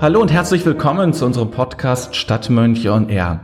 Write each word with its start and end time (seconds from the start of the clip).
Hallo 0.00 0.22
und 0.22 0.32
herzlich 0.32 0.64
willkommen 0.64 1.12
zu 1.12 1.26
unserem 1.26 1.50
Podcast 1.50 2.16
Stadtmönche 2.16 2.90
on 2.90 3.10
Air. 3.10 3.40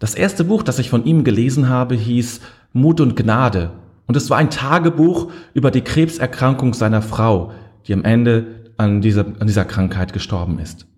Das 0.00 0.16
erste 0.16 0.42
Buch, 0.42 0.64
das 0.64 0.80
ich 0.80 0.90
von 0.90 1.04
ihm 1.04 1.22
gelesen 1.22 1.68
habe, 1.68 1.94
hieß 1.94 2.40
Mut 2.72 3.00
und 3.00 3.14
Gnade. 3.14 3.70
Und 4.08 4.16
es 4.16 4.28
war 4.28 4.38
ein 4.38 4.50
Tagebuch 4.50 5.30
über 5.54 5.70
die 5.70 5.82
Krebserkrankung 5.82 6.74
seiner 6.74 7.00
Frau, 7.00 7.52
die 7.86 7.92
am 7.92 8.02
Ende 8.02 8.72
an 8.76 9.02
dieser, 9.02 9.24
an 9.38 9.46
dieser 9.46 9.64
Krankheit 9.64 10.12
gestorben 10.12 10.58
ist. 10.58 10.88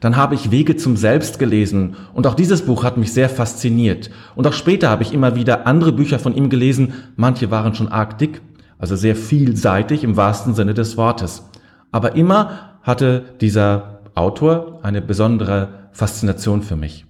Dann 0.00 0.16
habe 0.16 0.34
ich 0.34 0.50
Wege 0.50 0.74
zum 0.74 0.96
Selbst 0.96 1.38
gelesen 1.38 1.94
und 2.12 2.26
auch 2.26 2.34
dieses 2.34 2.62
Buch 2.62 2.82
hat 2.82 2.96
mich 2.96 3.12
sehr 3.12 3.28
fasziniert. 3.28 4.10
Und 4.34 4.44
auch 4.48 4.54
später 4.54 4.90
habe 4.90 5.04
ich 5.04 5.14
immer 5.14 5.36
wieder 5.36 5.68
andere 5.68 5.92
Bücher 5.92 6.18
von 6.18 6.34
ihm 6.34 6.50
gelesen. 6.50 6.94
Manche 7.14 7.52
waren 7.52 7.76
schon 7.76 7.92
arg 7.92 8.18
dick, 8.18 8.42
also 8.76 8.96
sehr 8.96 9.14
vielseitig 9.14 10.02
im 10.02 10.16
wahrsten 10.16 10.52
Sinne 10.52 10.74
des 10.74 10.96
Wortes. 10.96 11.48
Aber 11.92 12.16
immer 12.16 12.80
hatte 12.82 13.22
dieser 13.40 13.95
Autor 14.16 14.80
eine 14.82 15.02
besondere 15.02 15.90
Faszination 15.92 16.62
für 16.62 16.74
mich. 16.74 17.04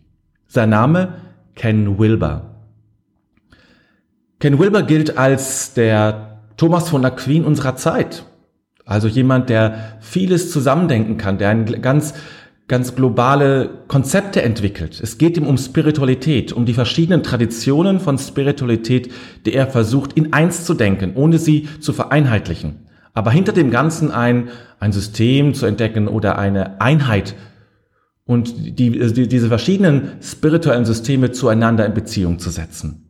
Sein 0.49 0.71
Name 0.71 1.15
Ken 1.55 1.99
Wilber. 1.99 2.57
Ken 4.41 4.59
Wilber 4.59 4.83
gilt 4.83 5.17
als 5.17 5.73
der 5.73 6.41
Thomas 6.57 6.89
von 6.89 7.05
Aquin 7.05 7.45
unserer 7.45 7.77
Zeit. 7.77 8.27
Also 8.85 9.09
jemand, 9.09 9.49
der 9.51 9.99
vieles 10.01 10.51
zusammendenken 10.51 11.17
kann, 11.17 11.39
der 11.39 11.51
ein 11.51 11.81
ganz, 11.81 12.15
ganz 12.69 12.95
globale 12.95 13.71
Konzepte 13.89 14.43
entwickelt. 14.43 15.01
Es 15.01 15.19
geht 15.19 15.37
ihm 15.37 15.47
um 15.47 15.59
Spiritualität, 15.59 16.53
um 16.53 16.67
die 16.67 16.75
verschiedenen 16.75 17.23
Traditionen 17.23 18.01
von 18.01 18.19
Spiritualität, 18.19 19.13
die 19.45 19.55
er 19.55 19.69
versucht, 19.69 20.13
in 20.15 20.33
eins 20.33 20.65
zu 20.65 20.75
denken, 20.75 21.13
ohne 21.15 21.39
sie 21.39 21.69
zu 21.81 21.93
vereinheitlichen. 21.93 22.86
Aber 23.17 23.31
hinter 23.31 23.53
dem 23.53 23.71
Ganzen 23.71 24.11
ein, 24.11 24.51
ein 24.79 24.93
System 24.93 25.55
zu 25.55 25.65
entdecken 25.65 26.07
oder 26.07 26.39
eine 26.39 26.83
Einheit 26.83 27.35
und 28.27 28.79
die, 28.79 28.91
die, 29.13 29.27
diese 29.27 29.49
verschiedenen 29.49 30.11
spirituellen 30.21 30.85
Systeme 30.85 31.33
zueinander 31.33 31.87
in 31.87 31.95
Beziehung 31.95 32.39
zu 32.39 32.51
setzen. 32.51 33.07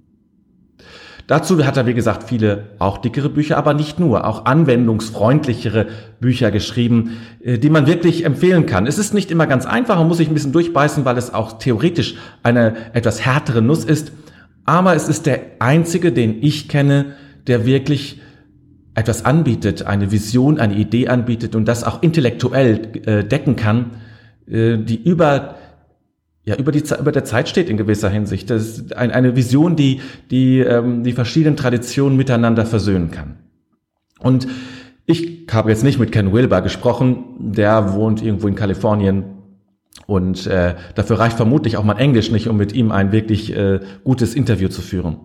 Dazu 1.27 1.67
hat 1.67 1.77
er, 1.77 1.89
wie 1.89 1.95
gesagt, 1.95 2.29
viele 2.29 2.69
auch 2.79 2.99
dickere 2.99 3.29
Bücher, 3.29 3.57
aber 3.57 3.75
nicht 3.75 3.99
nur, 3.99 4.25
auch 4.29 4.45
anwendungsfreundlichere 4.45 5.89
Bücher 6.21 6.53
geschrieben, 6.53 7.17
äh, 7.43 7.59
die 7.59 7.69
man 7.69 7.89
wirklich 7.89 8.25
empfehlen 8.25 8.67
kann. 8.67 8.87
Es 8.87 8.99
ist 8.99 9.13
nicht 9.13 9.33
immer 9.33 9.49
ganz 9.49 9.67
einfach, 9.67 9.97
man 9.97 10.07
muss 10.07 10.19
sich 10.19 10.29
ein 10.29 10.35
bisschen 10.35 10.53
durchbeißen, 10.53 11.05
weil 11.05 11.19
es 11.19 11.35
auch 11.35 11.59
theoretisch 11.59 12.15
eine 12.45 12.95
etwas 12.95 13.25
härtere 13.25 13.61
Nuss 13.61 13.85
ist. 13.85 14.13
Aber 14.67 14.95
es 14.95 15.09
ist 15.09 15.27
der 15.27 15.41
einzige, 15.59 16.13
den 16.13 16.45
ich 16.45 16.69
kenne, 16.69 17.07
der 17.49 17.67
wirklich 17.67 18.21
etwas 18.97 19.25
anbietet, 19.27 19.87
eine 19.87 20.11
Vision, 20.11 20.59
eine 20.59 20.75
Idee 20.75 21.09
anbietet 21.09 21.55
und 21.55 21.69
das 21.69 21.85
auch 21.85 22.03
intellektuell 22.03 22.89
äh, 23.05 23.25
decken 23.25 23.55
kann, 23.55 23.91
äh, 24.49 24.79
die 24.79 25.01
über 25.01 25.57
ja 26.45 26.57
über 26.57 26.73
die 26.73 26.83
über 26.99 27.13
der 27.13 27.25
Zeit 27.25 27.49
steht 27.49 27.69
in 27.69 27.77
gewisser 27.77 28.09
Hinsicht. 28.09 28.49
Das 28.49 28.63
ist 28.63 28.97
ein, 28.97 29.11
eine 29.11 29.37
Vision, 29.37 29.77
die 29.77 30.01
die 30.31 30.61
ähm, 30.61 31.05
die 31.05 31.13
verschiedenen 31.13 31.57
Traditionen 31.57 32.17
miteinander 32.17 32.65
versöhnen 32.65 33.11
kann. 33.11 33.37
Und 34.19 34.49
ich 35.05 35.47
habe 35.53 35.71
jetzt 35.71 35.85
nicht 35.85 35.99
mit 35.99 36.11
Ken 36.11 36.33
Wilber 36.33 36.63
gesprochen, 36.63 37.25
der 37.39 37.93
wohnt 37.93 38.23
irgendwo 38.23 38.49
in 38.49 38.55
Kalifornien 38.55 39.25
und 40.07 40.47
äh, 40.47 40.75
dafür 40.95 41.19
reicht 41.19 41.37
vermutlich 41.37 41.77
auch 41.77 41.85
mein 41.85 41.99
Englisch 41.99 42.31
nicht, 42.31 42.49
um 42.49 42.57
mit 42.57 42.73
ihm 42.73 42.93
ein 42.93 43.13
wirklich 43.13 43.55
äh, 43.55 43.81
gutes 44.05 44.35
Interview 44.35 44.69
zu 44.69 44.81
führen. 44.81 45.19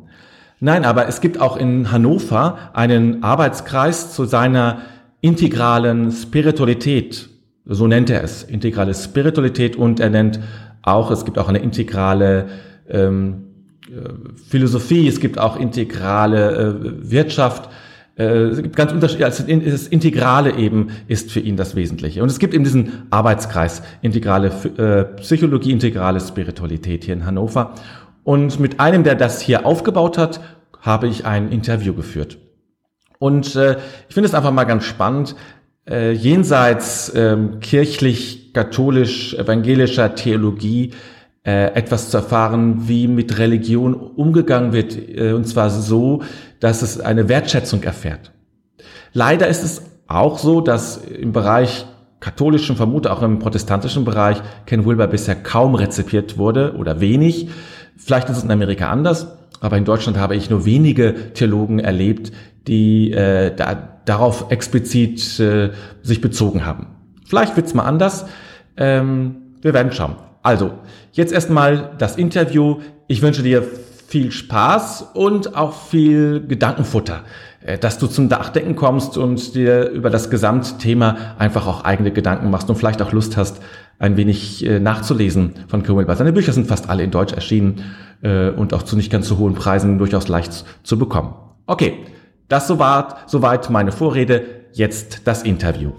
Nein, 0.64 0.86
aber 0.86 1.08
es 1.08 1.22
gibt 1.22 1.42
auch 1.42 1.58
in 1.58 1.92
Hannover 1.92 2.70
einen 2.74 3.24
Arbeitskreis 3.24 4.14
zu 4.14 4.26
seiner 4.26 4.84
integralen 5.20 6.12
Spiritualität. 6.12 7.30
So 7.66 7.88
nennt 7.88 8.12
er 8.12 8.24
es, 8.24 8.44
integrale 8.44 8.94
Spiritualität 8.94 9.76
und 9.76 10.00
er 10.00 10.12
nennt 10.12 10.40
auch, 10.84 11.10
es 11.10 11.26
gibt 11.26 11.40
auch 11.40 11.50
eine 11.50 11.58
integrale 11.58 12.46
ähm, 12.88 13.48
äh, 13.90 14.10
Philosophie, 14.50 15.08
es 15.08 15.20
gibt 15.20 15.40
auch 15.40 15.60
integrale 15.60 16.52
äh, 16.56 17.12
Wirtschaft. 17.12 17.72
Äh, 18.16 18.26
es 18.26 18.62
gibt 18.62 18.76
ganz 18.76 18.92
unterschiedliche, 18.92 19.26
also 19.26 19.44
das 19.44 19.88
Integrale 19.88 20.58
eben 20.58 20.90
ist 21.08 21.32
für 21.32 21.40
ihn 21.40 21.56
das 21.56 21.76
Wesentliche. 21.76 22.22
Und 22.22 22.30
es 22.30 22.38
gibt 22.38 22.54
eben 22.54 22.64
diesen 22.64 23.08
Arbeitskreis, 23.10 23.82
integrale 24.04 24.52
äh, 24.78 25.06
Psychologie, 25.22 25.72
integrale 25.72 26.20
Spiritualität 26.20 27.04
hier 27.06 27.16
in 27.16 27.26
Hannover. 27.26 27.74
Und 28.24 28.60
mit 28.60 28.80
einem, 28.80 29.04
der 29.04 29.16
das 29.16 29.42
hier 29.42 29.66
aufgebaut 29.66 30.18
hat, 30.18 30.42
habe 30.80 31.08
ich 31.08 31.26
ein 31.26 31.52
Interview 31.52 31.94
geführt. 31.94 32.38
Und 33.20 33.56
äh, 33.56 33.78
ich 34.10 34.14
finde 34.14 34.28
es 34.28 34.34
einfach 34.34 34.52
mal 34.52 34.64
ganz 34.64 34.84
spannend, 34.84 35.36
äh, 35.88 36.12
jenseits 36.12 37.12
ähm, 37.16 37.60
kirchlich, 37.60 38.54
katholisch, 38.54 39.34
evangelischer 39.36 40.16
Theologie 40.16 40.92
äh, 41.44 41.74
etwas 41.74 42.10
zu 42.10 42.18
erfahren, 42.18 42.88
wie 42.88 43.08
mit 43.08 43.38
Religion 43.38 43.94
umgegangen 43.94 44.74
wird, 44.74 44.98
äh, 44.98 45.34
und 45.34 45.48
zwar 45.48 45.70
so, 45.70 46.24
dass 46.60 46.82
es 46.82 47.00
eine 47.00 47.30
Wertschätzung 47.30 47.84
erfährt. 47.84 48.32
Leider 49.14 49.48
ist 49.48 49.64
es 49.64 49.82
auch 50.08 50.38
so, 50.38 50.62
dass 50.62 50.98
im 50.98 51.32
Bereich 51.32 51.86
katholischen, 52.20 52.76
vermute 52.76 53.12
auch 53.12 53.24
im 53.24 53.40
protestantischen 53.40 54.06
Bereich, 54.06 54.42
Ken 54.66 54.86
Wilber 54.86 55.08
bisher 55.08 55.36
kaum 55.36 55.76
rezipiert 55.76 56.38
wurde 56.38 56.76
oder 56.78 57.02
wenig. 57.02 57.50
Vielleicht 58.04 58.30
ist 58.30 58.38
es 58.38 58.44
in 58.44 58.52
Amerika 58.52 58.90
anders, 58.90 59.28
aber 59.60 59.78
in 59.78 59.86
Deutschland 59.86 60.18
habe 60.18 60.36
ich 60.36 60.50
nur 60.50 60.66
wenige 60.66 61.34
Theologen 61.34 61.80
erlebt, 61.80 62.32
die 62.68 63.12
äh, 63.12 63.56
da, 63.56 64.00
darauf 64.06 64.52
explizit 64.52 65.40
äh, 65.40 65.72
sich 66.02 66.22
bezogen 66.22 66.66
haben. 66.66 66.88
Vielleicht 67.26 67.56
wird's 67.56 67.74
mal 67.74 67.84
anders. 67.84 68.26
Ähm, 68.76 69.36
wir 69.62 69.74
werden 69.74 69.92
schauen. 69.92 70.16
Also, 70.42 70.72
jetzt 71.14 71.32
erstmal 71.32 71.92
das 71.98 72.16
Interview. 72.16 72.80
Ich 73.08 73.22
wünsche 73.22 73.44
dir 73.44 73.64
viel 74.08 74.32
Spaß 74.32 75.12
und 75.14 75.56
auch 75.56 75.74
viel 75.74 76.46
Gedankenfutter, 76.46 77.22
äh, 77.64 77.78
dass 77.78 78.00
du 78.00 78.08
zum 78.08 78.28
Nachdenken 78.28 78.76
kommst 78.76 79.18
und 79.18 79.56
dir 79.56 79.90
über 79.90 80.10
das 80.10 80.30
Gesamtthema 80.30 81.36
einfach 81.38 81.68
auch 81.68 81.86
eigene 81.86 82.12
Gedanken 82.12 82.50
machst 82.50 82.70
und 82.70 82.76
vielleicht 82.76 83.02
auch 83.02 83.12
Lust 83.12 83.38
hast, 83.38 83.62
ein 84.00 84.18
wenig 84.18 84.66
äh, 84.66 84.80
nachzulesen 84.80 85.54
von 85.68 85.88
Wilber. 85.88 86.16
Seine 86.16 86.34
Bücher 86.34 86.54
sind 86.54 86.68
fast 86.68 86.90
alle 86.90 87.04
in 87.04 87.12
Deutsch 87.12 87.34
erschienen 87.34 87.84
äh, 88.22 88.50
und 88.50 88.74
auch 88.74 88.84
zu 88.84 88.96
nicht 88.96 89.12
ganz 89.12 89.28
so 89.28 89.38
hohen 89.38 89.54
Preisen 89.54 89.98
durchaus 89.98 90.28
leicht 90.28 90.66
zu 90.84 90.98
bekommen. 90.98 91.34
Okay, 91.68 91.94
das 92.48 92.68
soweit, 92.68 93.16
soweit 93.28 93.70
meine 93.70 93.92
Vorrede. 93.92 94.44
Jetzt 94.74 95.28
das 95.28 95.44
Interview. 95.44 95.92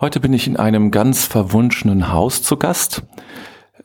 Heute 0.00 0.20
bin 0.20 0.32
ich 0.32 0.46
in 0.46 0.56
einem 0.56 0.92
ganz 0.92 1.26
verwunschenen 1.26 2.12
Haus 2.12 2.44
zu 2.44 2.56
Gast. 2.56 3.02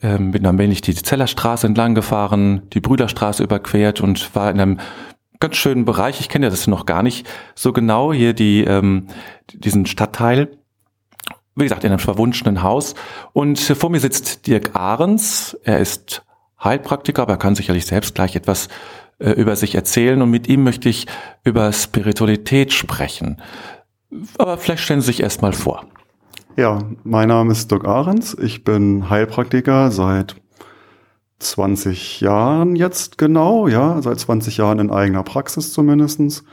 Ähm, 0.04 0.30
bin 0.30 0.44
dann 0.44 0.60
ich 0.60 0.82
die 0.82 0.94
Zellerstraße 0.94 1.66
entlang 1.66 1.96
gefahren, 1.96 2.70
die 2.72 2.82
Brüderstraße 2.82 3.42
überquert 3.42 4.00
und 4.00 4.36
war 4.36 4.52
in 4.52 4.60
einem 4.60 4.80
ganz 5.40 5.56
schönen 5.56 5.86
Bereich. 5.86 6.20
Ich 6.20 6.30
kenne 6.30 6.52
das 6.52 6.68
noch 6.68 6.86
gar 6.86 7.02
nicht 7.02 7.28
so 7.56 7.74
genau 7.74 8.14
hier 8.14 8.34
die 8.34 8.64
ähm, 8.64 9.08
diesen 9.56 9.88
Stadtteil. 9.88 10.56
Wie 11.56 11.64
gesagt, 11.64 11.84
in 11.84 11.90
einem 11.90 11.98
verwunschenen 11.98 12.62
Haus. 12.62 12.94
Und 13.34 13.60
vor 13.60 13.90
mir 13.90 14.00
sitzt 14.00 14.46
Dirk 14.46 14.76
Ahrens. 14.76 15.58
Er 15.64 15.80
ist 15.80 16.24
Heilpraktiker, 16.64 17.24
aber 17.24 17.34
er 17.34 17.40
kann 17.40 17.56
sicherlich 17.56 17.88
selbst 17.88 18.14
gleich 18.14 18.36
etwas 18.36 18.70
äh, 19.18 19.32
über 19.32 19.56
sich 19.56 19.74
erzählen. 19.74 20.22
Und 20.22 20.30
mit 20.30 20.48
ihm 20.48 20.64
möchte 20.64 20.90
ich 20.90 21.08
über 21.44 21.74
Spiritualität 21.74 22.72
sprechen. 22.72 23.42
Aber 24.38 24.60
vielleicht 24.60 24.84
stellen 24.84 25.02
Sie 25.02 25.08
sich 25.08 25.24
erst 25.24 25.42
mal 25.42 25.54
vor. 25.54 25.88
Ja, 26.56 26.84
mein 27.04 27.30
Name 27.30 27.52
ist 27.52 27.72
Dirk 27.72 27.88
Ahrens. 27.88 28.38
Ich 28.40 28.64
bin 28.64 29.10
Heilpraktiker 29.10 29.90
seit 29.90 30.36
20 31.40 32.22
Jahren 32.22 32.76
jetzt 32.76 33.18
genau, 33.18 33.68
ja, 33.68 34.00
seit 34.04 34.20
20 34.20 34.58
Jahren 34.58 34.78
in 34.78 34.92
eigener 34.92 35.24
Praxis 35.24 35.74
zumindestens. 35.74 36.44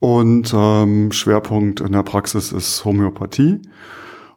Und 0.00 0.52
ähm, 0.54 1.12
Schwerpunkt 1.12 1.80
in 1.80 1.92
der 1.92 2.02
Praxis 2.02 2.52
ist 2.52 2.84
Homöopathie. 2.84 3.62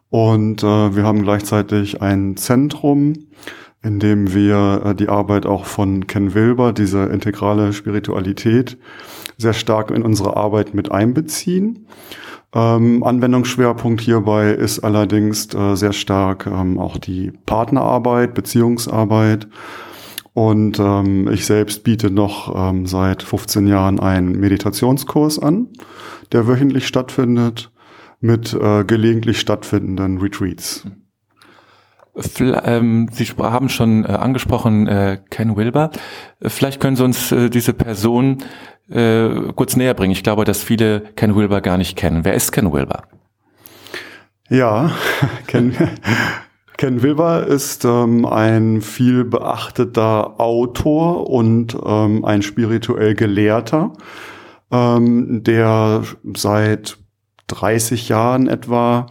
Und 0.08 0.62
äh, 0.62 0.96
wir 0.96 1.04
haben 1.04 1.24
gleichzeitig 1.24 2.00
ein 2.00 2.38
Zentrum, 2.38 3.26
in 3.82 4.00
dem 4.00 4.32
wir 4.32 4.82
äh, 4.86 4.94
die 4.94 5.10
Arbeit 5.10 5.44
auch 5.44 5.66
von 5.66 6.06
Ken 6.06 6.32
Wilber, 6.32 6.72
diese 6.72 7.04
integrale 7.04 7.74
Spiritualität, 7.74 8.78
sehr 9.36 9.52
stark 9.52 9.90
in 9.90 10.02
unsere 10.02 10.38
Arbeit 10.38 10.72
mit 10.72 10.90
einbeziehen. 10.90 11.86
Ähm, 12.52 13.04
Anwendungsschwerpunkt 13.04 14.00
hierbei 14.00 14.50
ist 14.50 14.80
allerdings 14.80 15.54
äh, 15.54 15.76
sehr 15.76 15.92
stark 15.92 16.46
ähm, 16.46 16.78
auch 16.78 16.98
die 16.98 17.32
Partnerarbeit, 17.46 18.34
Beziehungsarbeit. 18.34 19.46
Und 20.32 20.78
ähm, 20.78 21.28
ich 21.30 21.46
selbst 21.46 21.84
biete 21.84 22.10
noch 22.10 22.54
ähm, 22.56 22.86
seit 22.86 23.22
15 23.22 23.66
Jahren 23.66 24.00
einen 24.00 24.38
Meditationskurs 24.38 25.38
an, 25.38 25.68
der 26.32 26.46
wöchentlich 26.46 26.86
stattfindet, 26.86 27.70
mit 28.20 28.52
äh, 28.52 28.84
gelegentlich 28.84 29.40
stattfindenden 29.40 30.18
Retreats. 30.18 30.86
Ähm, 32.40 33.08
Sie 33.12 33.24
haben 33.24 33.68
schon 33.68 34.04
äh, 34.04 34.08
angesprochen 34.08 34.86
äh, 34.86 35.18
Ken 35.30 35.56
Wilber. 35.56 35.90
Vielleicht 36.42 36.80
können 36.80 36.96
Sie 36.96 37.04
uns 37.04 37.32
äh, 37.32 37.50
diese 37.50 37.72
Person 37.72 38.38
kurz 38.92 39.76
näher 39.76 39.94
bringen. 39.94 40.10
Ich 40.10 40.24
glaube, 40.24 40.44
dass 40.44 40.64
viele 40.64 41.02
Ken 41.14 41.36
Wilber 41.36 41.60
gar 41.60 41.78
nicht 41.78 41.96
kennen. 41.96 42.24
Wer 42.24 42.34
ist 42.34 42.50
Ken 42.50 42.72
Wilber? 42.72 43.04
Ja, 44.48 44.90
Ken, 45.46 45.72
Ken 46.76 47.02
Wilber 47.02 47.46
ist 47.46 47.84
ähm, 47.84 48.24
ein 48.24 48.80
viel 48.80 49.24
beachteter 49.24 50.40
Autor 50.40 51.30
und 51.30 51.76
ähm, 51.84 52.24
ein 52.24 52.42
spirituell 52.42 53.14
Gelehrter, 53.14 53.92
ähm, 54.72 55.44
der 55.44 56.02
seit 56.34 56.98
30 57.48 58.08
Jahren 58.08 58.48
etwa 58.48 59.08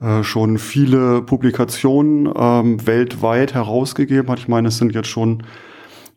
äh, 0.00 0.22
schon 0.22 0.58
viele 0.58 1.22
Publikationen 1.22 2.32
ähm, 2.34 2.86
weltweit 2.86 3.54
herausgegeben 3.54 4.30
hat. 4.30 4.38
Ich 4.38 4.48
meine, 4.48 4.68
es 4.68 4.78
sind 4.78 4.94
jetzt 4.94 5.08
schon 5.08 5.42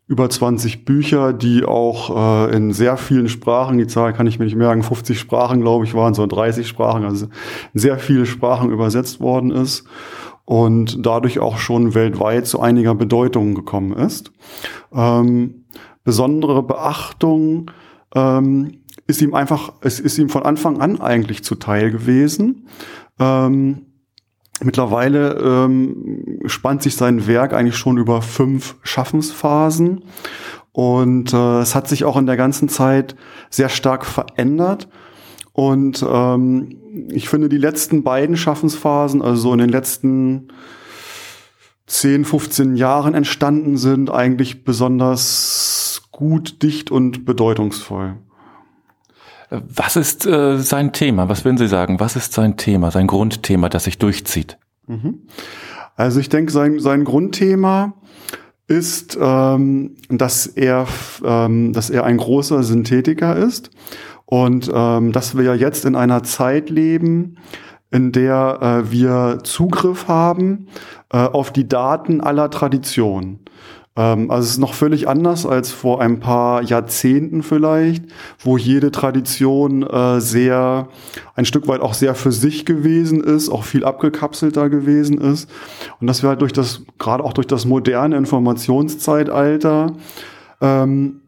über 0.08 0.30
20 0.30 0.86
Bücher, 0.86 1.34
die 1.34 1.64
auch 1.64 2.48
äh, 2.50 2.56
in 2.56 2.74
sehr 2.74 2.98
vielen 2.98 3.30
Sprachen, 3.30 3.78
die 3.78 3.88
Zahl 3.88 4.14
kann 4.14 4.28
ich 4.28 4.38
mir 4.38 4.46
nicht 4.46 4.56
merken, 4.56 4.84
50 4.84 5.20
Sprachen, 5.20 5.62
glaube 5.62 5.86
ich, 5.86 5.94
waren 5.94 6.14
so 6.14 6.26
30 6.26 6.68
Sprachen, 6.68 7.06
also 7.06 7.28
sehr 7.74 7.98
viele 8.00 8.26
Sprachen 8.26 8.70
übersetzt 8.70 9.22
worden 9.22 9.52
ist 9.52 9.86
und 10.46 11.06
dadurch 11.06 11.40
auch 11.40 11.58
schon 11.58 11.96
weltweit 11.96 12.48
zu 12.48 12.60
einiger 12.60 12.96
Bedeutung 12.96 13.56
gekommen 13.56 13.94
ist. 13.94 14.32
Ähm, 14.94 15.66
besondere 16.04 16.64
Beachtung 16.64 17.72
ähm, 18.14 18.80
ist 19.08 19.22
ihm 19.22 19.34
einfach, 19.34 19.74
es 19.82 20.00
ist 20.00 20.18
ihm 20.18 20.30
von 20.30 20.44
Anfang 20.44 20.82
an 20.82 21.02
eigentlich 21.02 21.44
zuteil 21.44 21.92
gewesen. 21.92 22.68
Ähm, 23.19 23.86
mittlerweile 24.62 25.33
ähm, 25.39 26.39
spannt 26.45 26.83
sich 26.83 26.95
sein 26.95 27.27
Werk 27.27 27.54
eigentlich 27.54 27.77
schon 27.77 27.98
über 27.98 28.21
fünf 28.21 28.75
Schaffensphasen 28.83 30.04
und 30.74 31.33
äh, 31.33 31.60
es 31.60 31.75
hat 31.75 31.88
sich 31.88 32.04
auch 32.04 32.18
in 32.18 32.25
der 32.25 32.36
ganzen 32.36 32.68
Zeit 32.68 33.15
sehr 33.50 33.69
stark 33.69 34.06
verändert. 34.06 34.89
Und 35.54 36.04
ähm, 36.07 37.07
ich 37.10 37.30
finde 37.30 37.48
die 37.48 37.57
letzten 37.57 38.04
beiden 38.04 38.36
Schaffensphasen, 38.36 39.21
also 39.21 39.39
so 39.39 39.54
in 39.54 39.60
den 39.60 39.69
letzten 39.69 40.48
10, 41.86 42.25
15 42.25 42.75
Jahren 42.75 43.13
entstanden 43.13 43.77
sind, 43.77 44.10
eigentlich 44.10 44.63
besonders 44.63 46.01
gut, 46.12 46.63
dicht 46.63 46.89
und 46.89 47.24
bedeutungsvoll. 47.24 48.18
Was 49.54 49.96
ist 49.96 50.26
äh, 50.26 50.58
sein 50.58 50.94
Thema? 50.94 51.30
Was 51.30 51.46
würden 51.46 51.58
Sie 51.58 51.68
sagen? 51.68 52.00
Was 52.00 52.16
ist 52.16 52.34
sein 52.34 52.58
Thema, 52.58 52.90
sein 52.90 53.08
Grundthema, 53.08 53.70
das 53.70 53.84
sich 53.84 54.00
durchzieht? 54.00 54.58
Mhm. 54.88 55.28
Also 55.96 56.20
ich 56.20 56.30
denke, 56.30 56.52
sein, 56.52 56.80
sein 56.80 57.04
Grundthema 57.04 57.94
ist, 58.68 59.18
ähm, 59.22 59.96
dass 60.10 60.48
er, 60.48 60.88
ähm, 61.24 61.74
dass 61.74 61.90
er 61.90 62.04
ein 62.06 62.18
großer 62.18 62.64
Synthetiker 62.64 63.36
ist 63.36 63.70
und 64.26 64.72
ähm, 64.74 65.12
dass 65.12 65.38
wir 65.38 65.44
ja 65.44 65.54
jetzt 65.54 65.86
in 65.86 65.96
einer 65.96 66.24
Zeit 66.24 66.70
leben, 66.70 67.38
in 67.92 68.12
der 68.12 68.60
äh, 68.62 68.92
wir 68.92 69.40
Zugriff 69.44 70.08
haben 70.08 70.68
äh, 71.12 71.18
auf 71.18 71.54
die 71.54 71.68
Daten 71.68 72.22
aller 72.22 72.50
Traditionen. 72.50 73.40
Ähm, 73.95 74.31
also 74.31 74.45
es 74.45 74.51
ist 74.51 74.57
noch 74.57 74.74
völlig 74.74 75.07
anders 75.07 75.45
als 75.45 75.72
vor 75.72 76.01
ein 76.01 76.19
paar 76.19 76.62
Jahrzehnten 76.63 77.44
vielleicht, 77.44 78.06
wo 78.40 78.57
jede 78.57 78.92
Tradition 78.92 79.84
äh, 79.84 80.19
sehr, 80.19 80.88
ein 81.36 81.45
Stück 81.45 81.68
weit 81.68 81.81
auch 81.81 81.94
sehr 81.94 82.16
für 82.16 82.31
sich 82.31 82.66
gewesen 82.66 83.22
ist, 83.22 83.50
auch 83.50 83.63
viel 83.63 83.86
abgekapselter 83.86 84.69
gewesen 84.69 85.19
ist. 85.19 85.50
Und 86.00 86.07
dass 86.07 86.24
wir 86.24 86.30
halt 86.30 86.42
durch 86.42 86.54
das, 86.54 86.81
gerade 86.98 87.24
auch 87.24 87.34
durch 87.34 87.48
das 87.48 87.66
moderne 87.66 88.18
Informationszeitalter, 88.18 89.94
ähm, 90.62 91.22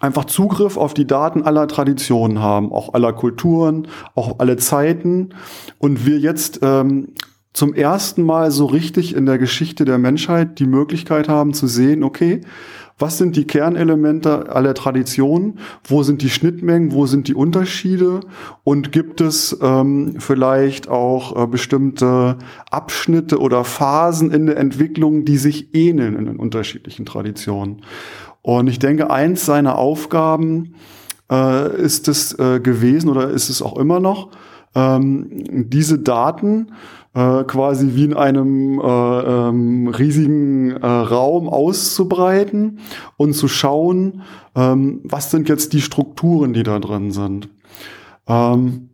einfach 0.00 0.24
Zugriff 0.24 0.78
auf 0.78 0.94
die 0.94 1.06
Daten 1.06 1.42
aller 1.42 1.68
Traditionen 1.68 2.40
haben, 2.40 2.72
auch 2.72 2.94
aller 2.94 3.12
Kulturen, 3.12 3.86
auch 4.14 4.38
alle 4.38 4.56
Zeiten. 4.56 5.34
Und 5.78 6.06
wir 6.06 6.18
jetzt 6.18 6.60
ähm, 6.62 7.08
zum 7.52 7.74
ersten 7.74 8.22
Mal 8.22 8.50
so 8.50 8.66
richtig 8.66 9.14
in 9.14 9.26
der 9.26 9.38
Geschichte 9.38 9.84
der 9.84 9.98
Menschheit 9.98 10.58
die 10.58 10.66
Möglichkeit 10.66 11.28
haben 11.28 11.52
zu 11.52 11.66
sehen, 11.66 12.04
okay, 12.04 12.42
was 13.00 13.16
sind 13.16 13.34
die 13.34 13.46
Kernelemente 13.46 14.54
aller 14.54 14.74
Traditionen, 14.74 15.58
wo 15.84 16.02
sind 16.02 16.20
die 16.20 16.28
Schnittmengen, 16.28 16.92
wo 16.92 17.06
sind 17.06 17.28
die 17.28 17.34
Unterschiede? 17.34 18.20
Und 18.62 18.92
gibt 18.92 19.22
es 19.22 19.58
ähm, 19.62 20.16
vielleicht 20.18 20.88
auch 20.88 21.44
äh, 21.44 21.46
bestimmte 21.46 22.36
Abschnitte 22.70 23.40
oder 23.40 23.64
Phasen 23.64 24.30
in 24.30 24.46
der 24.46 24.58
Entwicklung, 24.58 25.24
die 25.24 25.38
sich 25.38 25.74
ähneln 25.74 26.14
in 26.14 26.26
den 26.26 26.36
unterschiedlichen 26.36 27.06
Traditionen. 27.06 27.82
Und 28.42 28.68
ich 28.68 28.78
denke, 28.78 29.10
eins 29.10 29.46
seiner 29.46 29.78
Aufgaben 29.78 30.74
äh, 31.30 31.74
ist 31.80 32.06
es 32.06 32.38
äh, 32.38 32.60
gewesen 32.60 33.08
oder 33.08 33.30
ist 33.30 33.48
es 33.48 33.62
auch 33.62 33.78
immer 33.78 34.00
noch, 34.00 34.30
ähm, 34.74 35.28
diese 35.68 35.98
Daten 35.98 36.72
äh, 37.14 37.44
quasi 37.44 37.94
wie 37.94 38.04
in 38.04 38.14
einem 38.14 38.80
äh, 38.80 38.84
ähm, 38.84 39.88
riesigen 39.88 40.70
äh, 40.70 40.86
Raum 40.86 41.48
auszubreiten 41.48 42.78
und 43.16 43.34
zu 43.34 43.48
schauen, 43.48 44.22
ähm, 44.54 45.00
was 45.04 45.30
sind 45.30 45.48
jetzt 45.48 45.72
die 45.72 45.80
Strukturen, 45.80 46.52
die 46.52 46.62
da 46.62 46.78
drin 46.78 47.10
sind. 47.10 47.48
Ähm, 48.28 48.90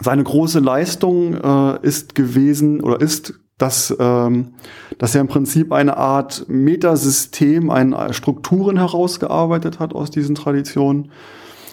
seine 0.00 0.22
große 0.22 0.60
Leistung 0.60 1.34
äh, 1.34 1.78
ist 1.82 2.14
gewesen 2.14 2.80
oder 2.80 3.00
ist 3.00 3.34
dass, 3.58 3.94
ähm, 3.98 4.54
dass 4.98 5.16
er 5.16 5.20
im 5.20 5.26
Prinzip 5.26 5.72
eine 5.72 5.96
Art 5.96 6.44
Metasystem, 6.48 7.70
eine 7.70 8.14
Strukturen 8.14 8.78
herausgearbeitet 8.78 9.80
hat 9.80 9.94
aus 9.94 10.10
diesen 10.10 10.36
Traditionen, 10.36 11.10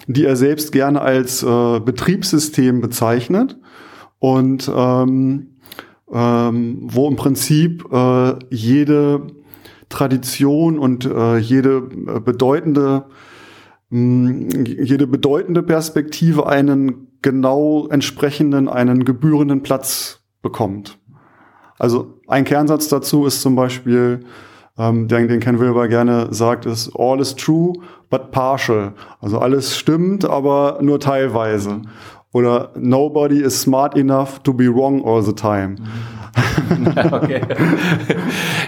die 0.06 0.24
er 0.24 0.36
selbst 0.36 0.72
gerne 0.72 1.00
als 1.00 1.42
äh, 1.42 1.80
Betriebssystem 1.80 2.80
bezeichnet 2.80 3.58
und 4.18 4.70
ähm, 4.74 5.56
ähm, 6.12 6.78
wo 6.82 7.08
im 7.08 7.16
Prinzip 7.16 7.84
äh, 7.92 8.34
jede 8.50 9.26
Tradition 9.88 10.78
und 10.78 11.04
äh, 11.04 11.38
jede 11.38 11.88
äh, 12.06 12.20
bedeutende 12.20 13.06
mh, 13.90 14.52
hm, 14.52 14.64
jede 14.64 15.06
bedeutende 15.06 15.62
Perspektive 15.62 16.46
einen 16.46 17.08
genau 17.22 17.88
entsprechenden, 17.88 18.68
einen 18.68 19.04
gebührenden 19.04 19.62
Platz 19.62 20.20
bekommt. 20.42 20.98
Also 21.78 22.20
ein 22.28 22.44
Kernsatz 22.44 22.88
dazu 22.88 23.26
ist 23.26 23.42
zum 23.42 23.56
Beispiel, 23.56 24.20
ähm, 24.78 25.08
den, 25.08 25.28
den 25.28 25.40
Ken 25.40 25.58
Wilber 25.58 25.88
gerne 25.88 26.28
sagt, 26.30 26.66
ist 26.66 26.92
all 26.96 27.20
is 27.20 27.34
true, 27.34 27.72
but 28.10 28.30
partial. 28.30 28.92
Also 29.20 29.38
alles 29.38 29.76
stimmt, 29.76 30.24
aber 30.24 30.78
nur 30.80 31.00
teilweise. 31.00 31.82
Oder 32.32 32.70
nobody 32.76 33.40
is 33.40 33.60
smart 33.60 33.96
enough 33.96 34.40
to 34.40 34.52
be 34.52 34.66
wrong 34.66 35.02
all 35.04 35.22
the 35.22 35.32
time. 35.32 35.76
okay. 37.12 37.40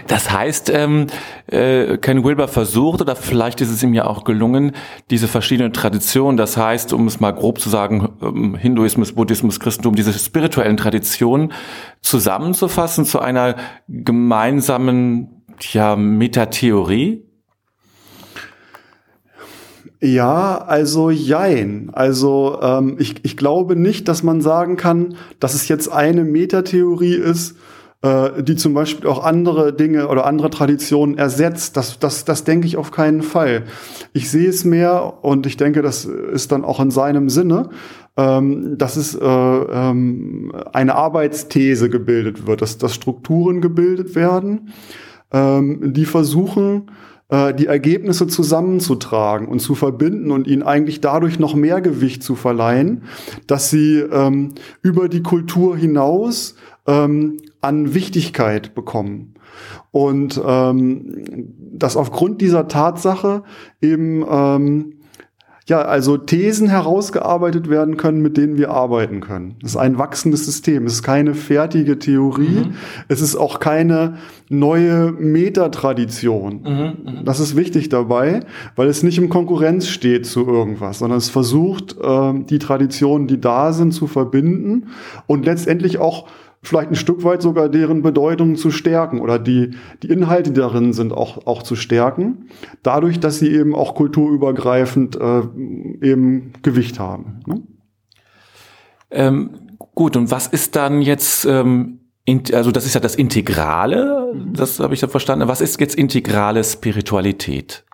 Das 0.07 0.31
heißt, 0.31 0.71
ähm, 0.71 1.09
äh, 1.47 1.99
Ken 1.99 2.25
Wilber 2.25 2.49
versucht, 2.49 3.03
oder 3.03 3.15
vielleicht 3.15 3.61
ist 3.61 3.71
es 3.71 3.83
ihm 3.83 3.93
ja 3.93 4.07
auch 4.07 4.25
gelungen, 4.25 4.73
diese 5.11 5.29
verschiedenen 5.29 5.75
Traditionen, 5.75 6.39
das 6.39 6.57
heißt, 6.57 6.95
um 6.95 7.07
es 7.07 7.21
mal 7.21 7.33
grob 7.33 7.61
zu 7.61 7.69
sagen, 7.69 8.09
ähm, 8.23 8.55
Hinduismus, 8.55 9.13
Buddhismus, 9.13 9.61
Christentum, 9.61 9.95
diese 9.95 10.15
spirituellen 10.15 10.79
Traditionen 10.79 11.53
zusammenzufassen 12.01 13.05
zu 13.05 13.19
einer 13.19 13.57
gemeinsamen 13.87 15.38
ja, 15.61 15.97
Metatheorie, 15.97 17.29
ja, 20.01 20.59
also 20.59 21.11
jein. 21.11 21.91
Also 21.93 22.59
ähm, 22.63 22.97
ich, 23.01 23.17
ich 23.25 23.37
glaube 23.37 23.75
nicht, 23.75 24.07
dass 24.07 24.23
man 24.23 24.41
sagen 24.41 24.77
kann, 24.77 25.17
dass 25.41 25.55
es 25.55 25.67
jetzt 25.67 25.89
eine 25.91 26.25
Metatheorie 26.25 27.15
ist, 27.15 27.57
äh, 28.03 28.45
die 28.45 28.55
zum 28.55 28.75
Beispiel 28.75 29.09
auch 29.09 29.25
andere 29.25 29.73
Dinge 29.73 30.07
oder 30.07 30.25
andere 30.25 30.51
Traditionen 30.51 31.19
ersetzt. 31.19 31.77
Das, 31.77 31.99
das, 31.99 32.25
das 32.25 32.45
denke 32.45 32.69
ich 32.69 32.77
auf 32.77 32.93
keinen 32.93 33.23
Fall. 33.23 33.65
Ich 34.13 34.31
sehe 34.31 34.49
es 34.49 34.65
mehr 34.65 35.25
und 35.25 35.47
ich 35.47 35.57
denke, 35.57 35.83
das 35.83 36.05
ist 36.05 36.53
dann 36.53 36.65
auch 36.65 36.79
in 36.79 36.93
seinem 36.93 37.29
Sinne, 37.29 37.71
ähm, 38.17 38.79
dass 38.79 38.95
es 38.95 39.17
äh, 39.17 39.25
ähm, 39.25 40.53
eine 40.73 40.95
Arbeitsthese 40.95 41.91
gebildet 41.91 42.47
wird, 42.47 42.63
dass, 42.63 42.79
dass 42.79 42.95
Strukturen 42.95 43.61
gebildet 43.61 44.15
werden, 44.15 44.73
ähm, 45.33 45.93
die 45.93 46.05
versuchen, 46.05 46.91
äh, 47.29 47.53
die 47.55 47.67
Ergebnisse 47.67 48.27
zusammenzutragen 48.27 49.49
und 49.49 49.61
zu 49.61 49.75
verbinden 49.75 50.31
und 50.31 50.47
ihnen 50.47 50.63
eigentlich 50.63 51.01
dadurch 51.01 51.39
noch 51.39 51.55
mehr 51.55 51.81
Gewicht 51.81 52.23
zu 52.23 52.35
verleihen, 52.35 53.03
dass 53.47 53.71
sie 53.71 53.99
ähm, 53.99 54.55
über 54.83 55.09
die 55.09 55.23
Kultur 55.23 55.77
hinaus 55.77 56.55
ähm, 56.87 57.37
an 57.61 57.95
Wichtigkeit 57.95 58.75
bekommen. 58.75 59.35
Und 59.91 60.41
ähm, 60.45 61.49
dass 61.73 61.97
aufgrund 61.97 62.41
dieser 62.41 62.69
Tatsache 62.69 63.43
eben 63.81 64.25
ähm, 64.31 64.95
ja, 65.69 65.83
also 65.83 66.17
Thesen 66.17 66.71
herausgearbeitet 66.71 67.69
werden 67.69 67.99
können, 67.99 68.23
mit 68.23 68.39
denen 68.39 68.57
wir 68.57 68.71
arbeiten 68.71 69.21
können. 69.21 69.57
Es 69.63 69.73
ist 69.73 69.77
ein 69.77 69.99
wachsendes 69.99 70.47
System. 70.47 70.87
Es 70.87 70.95
ist 70.95 71.03
keine 71.03 71.35
fertige 71.35 71.99
Theorie. 71.99 72.65
Mhm. 72.65 72.75
Es 73.09 73.21
ist 73.21 73.37
auch 73.37 73.61
keine 73.61 74.17
neue 74.49 75.13
Metatradition. 75.13 76.63
Mhm, 76.63 77.13
mhm, 77.19 77.25
das 77.25 77.39
ist 77.39 77.55
wichtig 77.55 77.91
dabei, 77.91 78.41
weil 78.77 78.89
es 78.89 79.03
nicht 79.03 79.19
im 79.19 79.29
Konkurrenz 79.29 79.89
steht 79.89 80.25
zu 80.25 80.47
irgendwas, 80.47 81.01
sondern 81.01 81.19
es 81.19 81.29
versucht, 81.29 81.97
äh, 82.01 82.33
die 82.49 82.59
Traditionen, 82.59 83.27
die 83.27 83.39
da 83.39 83.75
sind, 83.75 83.93
zu 83.93 84.07
verbinden 84.07 84.87
und 85.27 85.45
letztendlich 85.45 85.99
auch 85.99 86.29
vielleicht 86.63 86.91
ein 86.91 86.97
Stück 86.97 87.25
weit 87.25 87.43
sogar 87.43 87.69
deren 87.69 88.03
Bedeutung 88.03 88.57
zu 88.57 88.71
stärken 88.71 89.21
oder 89.21 89.39
die, 89.39 89.73
die 90.03 90.09
Inhalte, 90.09 90.51
die 90.51 90.61
darin 90.61 90.93
sind, 90.93 91.13
auch, 91.13 91.47
auch 91.47 91.63
zu 91.63 91.77
stärken, 91.77 92.49
dadurch, 92.83 93.21
dass 93.21 93.39
sie 93.39 93.53
eben 93.53 93.75
auch 93.75 93.95
kulturübergreifend 93.95 95.17
äh, 95.17 95.43
eben 96.03 96.53
Gewicht 96.63 96.99
haben. 96.99 97.41
Ne? 97.47 97.63
Ähm, 99.11 99.51
gut, 99.95 100.17
und 100.17 100.31
was 100.31 100.47
ist 100.49 100.77
dann 100.77 101.01
jetzt, 101.01 101.45
ähm, 101.45 102.01
in, 102.25 102.43
also 102.53 102.73
das 102.73 102.85
ist 102.85 102.95
ja 102.95 103.01
das 103.01 103.15
Integrale, 103.15 104.35
das 104.53 104.81
habe 104.81 104.95
ich 104.95 105.01
ja 105.01 105.09
verstanden. 105.09 105.49
Was 105.49 105.61
ist 105.61 105.81
jetzt 105.81 105.95
integrale 105.95 106.63
Spiritualität? 106.63 107.85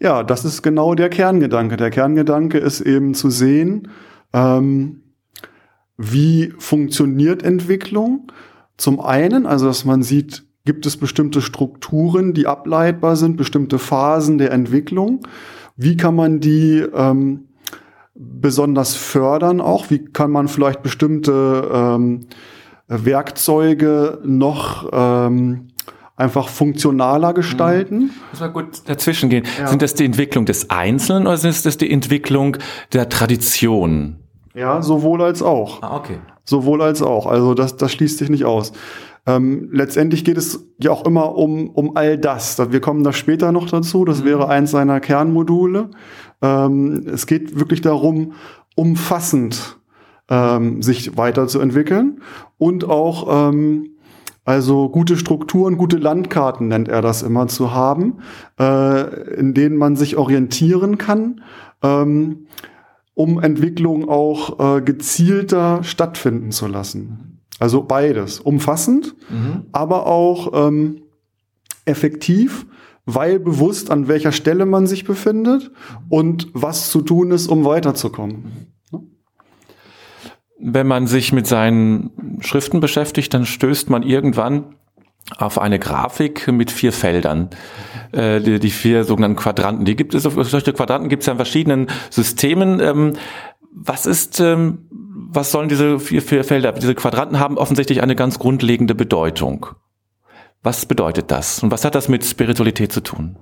Ja, 0.00 0.22
das 0.22 0.44
ist 0.44 0.62
genau 0.62 0.94
der 0.94 1.08
Kerngedanke. 1.08 1.76
Der 1.76 1.90
Kerngedanke 1.90 2.58
ist 2.58 2.80
eben 2.80 3.14
zu 3.14 3.30
sehen, 3.30 3.88
ähm, 4.32 5.02
wie 5.98 6.54
funktioniert 6.58 7.42
Entwicklung? 7.42 8.32
Zum 8.76 9.00
einen, 9.00 9.46
also 9.46 9.66
dass 9.66 9.84
man 9.84 10.02
sieht, 10.02 10.44
gibt 10.64 10.86
es 10.86 10.96
bestimmte 10.96 11.42
Strukturen, 11.42 12.32
die 12.32 12.46
ableitbar 12.46 13.16
sind, 13.16 13.36
bestimmte 13.36 13.78
Phasen 13.78 14.38
der 14.38 14.52
Entwicklung. 14.52 15.20
Wie 15.76 15.96
kann 15.96 16.14
man 16.14 16.40
die 16.40 16.84
ähm, 16.94 17.48
besonders 18.14 18.94
fördern 18.94 19.60
auch? 19.60 19.90
Wie 19.90 20.04
kann 20.04 20.30
man 20.30 20.48
vielleicht 20.48 20.82
bestimmte 20.82 21.68
ähm, 21.72 22.26
Werkzeuge 22.86 24.20
noch 24.24 24.88
ähm, 24.92 25.68
einfach 26.16 26.48
funktionaler 26.48 27.32
gestalten. 27.32 28.10
Muss 28.30 28.40
mal 28.40 28.48
gut 28.48 28.82
dazwischen 28.86 29.30
gehen. 29.30 29.44
Ja. 29.58 29.68
Sind 29.68 29.82
das 29.82 29.94
die 29.94 30.04
Entwicklung 30.04 30.46
des 30.46 30.70
Einzelnen 30.70 31.26
oder 31.26 31.34
ist 31.44 31.64
das 31.64 31.76
die 31.76 31.90
Entwicklung 31.90 32.56
der 32.92 33.08
Tradition? 33.08 34.16
Ja, 34.58 34.82
sowohl 34.82 35.22
als 35.22 35.42
auch. 35.42 35.82
Ah, 35.82 35.96
okay. 35.96 36.18
Sowohl 36.44 36.82
als 36.82 37.00
auch. 37.00 37.26
Also 37.26 37.54
das, 37.54 37.76
das 37.76 37.92
schließt 37.92 38.18
sich 38.18 38.28
nicht 38.28 38.44
aus. 38.44 38.72
Ähm, 39.24 39.68
letztendlich 39.72 40.24
geht 40.24 40.36
es 40.36 40.66
ja 40.80 40.90
auch 40.90 41.04
immer 41.06 41.36
um, 41.36 41.70
um 41.70 41.96
all 41.96 42.18
das. 42.18 42.58
Wir 42.72 42.80
kommen 42.80 43.04
da 43.04 43.12
später 43.12 43.52
noch 43.52 43.68
dazu. 43.68 44.04
Das 44.04 44.22
mhm. 44.22 44.24
wäre 44.24 44.48
eins 44.48 44.72
seiner 44.72 45.00
Kernmodule. 45.00 45.90
Ähm, 46.42 47.06
es 47.06 47.26
geht 47.26 47.58
wirklich 47.58 47.82
darum, 47.82 48.32
umfassend 48.74 49.78
ähm, 50.28 50.82
sich 50.82 51.16
weiterzuentwickeln 51.16 52.20
und 52.58 52.88
auch 52.88 53.50
ähm, 53.50 53.90
also 54.44 54.88
gute 54.88 55.18
Strukturen, 55.18 55.76
gute 55.76 55.98
Landkarten 55.98 56.68
nennt 56.68 56.88
er 56.88 57.02
das 57.02 57.22
immer 57.22 57.48
zu 57.48 57.74
haben, 57.74 58.20
äh, 58.58 59.34
in 59.34 59.52
denen 59.52 59.76
man 59.76 59.94
sich 59.94 60.16
orientieren 60.16 60.96
kann. 60.96 61.42
Ähm, 61.82 62.46
um 63.18 63.42
Entwicklung 63.42 64.08
auch 64.08 64.76
äh, 64.76 64.80
gezielter 64.80 65.82
stattfinden 65.82 66.52
zu 66.52 66.68
lassen. 66.68 67.40
Also 67.58 67.82
beides, 67.82 68.38
umfassend, 68.38 69.16
mhm. 69.28 69.64
aber 69.72 70.06
auch 70.06 70.68
ähm, 70.68 71.02
effektiv, 71.84 72.64
weil 73.06 73.40
bewusst, 73.40 73.90
an 73.90 74.06
welcher 74.06 74.30
Stelle 74.30 74.66
man 74.66 74.86
sich 74.86 75.02
befindet 75.04 75.72
und 76.08 76.46
was 76.52 76.90
zu 76.90 77.00
tun 77.00 77.32
ist, 77.32 77.48
um 77.48 77.64
weiterzukommen. 77.64 78.68
Wenn 80.60 80.86
man 80.86 81.08
sich 81.08 81.32
mit 81.32 81.48
seinen 81.48 82.38
Schriften 82.38 82.78
beschäftigt, 82.78 83.34
dann 83.34 83.46
stößt 83.46 83.90
man 83.90 84.04
irgendwann 84.04 84.76
auf 85.36 85.58
eine 85.58 85.80
Grafik 85.80 86.46
mit 86.52 86.70
vier 86.70 86.92
Feldern, 86.92 87.50
äh, 88.12 88.40
die, 88.40 88.58
die, 88.58 88.70
vier 88.70 89.04
sogenannten 89.04 89.36
Quadranten. 89.36 89.84
Die 89.84 89.96
gibt 89.96 90.14
es, 90.14 90.22
solche 90.22 90.72
Quadranten 90.72 91.08
gibt 91.08 91.22
es 91.22 91.26
ja 91.26 91.32
in 91.32 91.38
verschiedenen 91.38 91.86
Systemen. 92.10 92.80
Ähm, 92.80 93.12
was 93.72 94.06
ist, 94.06 94.40
ähm, 94.40 94.86
was 94.90 95.52
sollen 95.52 95.68
diese 95.68 95.98
vier, 96.00 96.22
vier 96.22 96.44
Felder? 96.44 96.72
Diese 96.72 96.94
Quadranten 96.94 97.38
haben 97.38 97.58
offensichtlich 97.58 98.02
eine 98.02 98.16
ganz 98.16 98.38
grundlegende 98.38 98.94
Bedeutung. 98.94 99.66
Was 100.62 100.86
bedeutet 100.86 101.30
das? 101.30 101.62
Und 101.62 101.70
was 101.70 101.84
hat 101.84 101.94
das 101.94 102.08
mit 102.08 102.24
Spiritualität 102.24 102.92
zu 102.92 103.00
tun? 103.00 103.36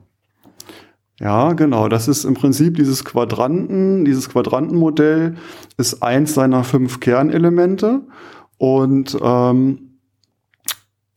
Ja, 1.19 1.55
genau. 1.55 1.89
Das 1.89 2.09
ist 2.09 2.25
im 2.25 2.35
Prinzip 2.35 2.77
dieses 2.77 3.05
Quadranten, 3.05 4.05
dieses 4.05 4.29
Quadrantenmodell 4.29 5.37
ist 5.79 6.03
eins 6.03 6.35
seiner 6.35 6.63
fünf 6.63 7.01
Kernelemente. 7.01 8.03
Und 8.59 9.17
ähm, 9.23 9.96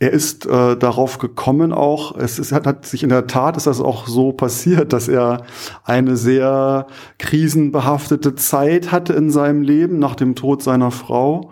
er 0.01 0.11
ist 0.11 0.45
äh, 0.45 0.77
darauf 0.77 1.17
gekommen 1.17 1.73
auch, 1.73 2.15
es 2.17 2.39
ist, 2.39 2.53
hat, 2.53 2.65
hat 2.65 2.85
sich 2.85 3.03
in 3.03 3.09
der 3.09 3.27
Tat 3.27 3.57
ist 3.57 3.67
das 3.67 3.81
auch 3.81 4.07
so 4.07 4.31
passiert, 4.31 4.93
dass 4.93 5.09
er 5.09 5.43
eine 5.83 6.15
sehr 6.15 6.87
krisenbehaftete 7.17 8.35
Zeit 8.35 8.93
hatte 8.93 9.11
in 9.11 9.29
seinem 9.29 9.61
Leben 9.61 9.99
nach 9.99 10.15
dem 10.15 10.35
Tod 10.35 10.63
seiner 10.63 10.91
Frau, 10.91 11.51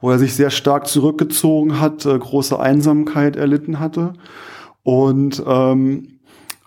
wo 0.00 0.10
er 0.10 0.18
sich 0.18 0.34
sehr 0.34 0.50
stark 0.50 0.88
zurückgezogen 0.88 1.80
hat, 1.80 2.04
äh, 2.04 2.18
große 2.18 2.58
Einsamkeit 2.58 3.36
erlitten 3.36 3.78
hatte. 3.78 4.14
Und 4.82 5.42
ähm, 5.46 6.08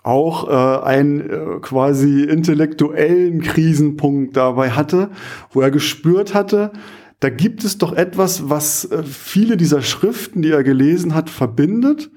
auch 0.02 0.48
äh, 0.48 0.84
einen 0.84 1.20
äh, 1.20 1.60
quasi 1.60 2.22
intellektuellen 2.22 3.42
Krisenpunkt 3.42 4.36
dabei 4.36 4.70
hatte, 4.70 5.10
wo 5.52 5.60
er 5.60 5.70
gespürt 5.70 6.32
hatte, 6.32 6.72
da 7.20 7.30
gibt 7.30 7.64
es 7.64 7.78
doch 7.78 7.92
etwas, 7.92 8.48
was 8.48 8.84
äh, 8.84 9.02
viele 9.02 9.56
dieser 9.56 9.82
Schriften, 9.82 10.42
die 10.42 10.50
er 10.50 10.62
gelesen 10.62 11.14
hat, 11.14 11.30
verbindet. 11.30 12.10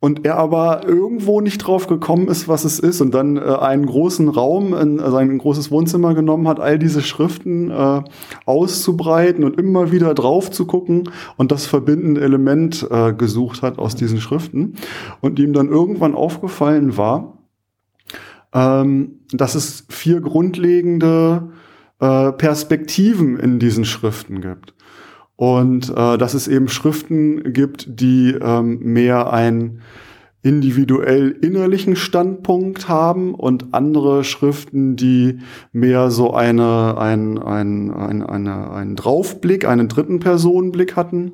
Und 0.00 0.26
er 0.26 0.36
aber 0.36 0.86
irgendwo 0.86 1.40
nicht 1.40 1.58
drauf 1.58 1.86
gekommen 1.86 2.28
ist, 2.28 2.46
was 2.46 2.64
es 2.64 2.78
ist. 2.78 3.00
Und 3.00 3.14
dann 3.14 3.38
äh, 3.38 3.40
einen 3.40 3.86
großen 3.86 4.28
Raum, 4.28 4.74
in, 4.74 5.00
also 5.00 5.16
ein 5.16 5.38
großes 5.38 5.70
Wohnzimmer 5.70 6.14
genommen 6.14 6.46
hat, 6.46 6.60
all 6.60 6.78
diese 6.78 7.00
Schriften 7.00 7.70
äh, 7.70 8.02
auszubreiten 8.44 9.44
und 9.44 9.58
immer 9.58 9.92
wieder 9.92 10.12
drauf 10.12 10.50
zu 10.50 10.66
gucken 10.66 11.08
und 11.38 11.52
das 11.52 11.64
verbindende 11.64 12.20
Element 12.20 12.86
äh, 12.90 13.14
gesucht 13.14 13.62
hat 13.62 13.78
aus 13.78 13.94
diesen 13.94 14.20
Schriften. 14.20 14.74
Und 15.22 15.38
ihm 15.38 15.54
dann 15.54 15.68
irgendwann 15.68 16.14
aufgefallen 16.14 16.98
war, 16.98 17.38
ähm, 18.52 19.20
dass 19.32 19.54
es 19.54 19.86
vier 19.88 20.20
grundlegende 20.20 21.50
äh, 22.00 22.32
Perspektiven 22.32 23.38
in 23.38 23.58
diesen 23.58 23.84
Schriften 23.84 24.40
gibt. 24.40 24.74
Und 25.36 25.90
äh, 25.90 26.16
dass 26.18 26.34
es 26.34 26.48
eben 26.48 26.68
Schriften 26.68 27.52
gibt, 27.52 28.00
die 28.00 28.36
ähm, 28.40 28.78
mehr 28.80 29.32
einen 29.32 29.80
individuell 30.42 31.30
innerlichen 31.30 31.96
Standpunkt 31.96 32.88
haben 32.88 33.34
und 33.34 33.72
andere 33.72 34.24
Schriften, 34.24 34.94
die 34.94 35.38
mehr 35.72 36.10
so 36.10 36.34
eine, 36.34 36.98
ein, 36.98 37.38
ein, 37.38 37.90
ein, 37.90 38.22
eine, 38.22 38.70
einen 38.70 38.94
Draufblick, 38.94 39.66
einen 39.66 39.88
dritten 39.88 40.20
Personenblick 40.20 40.96
hatten 40.96 41.32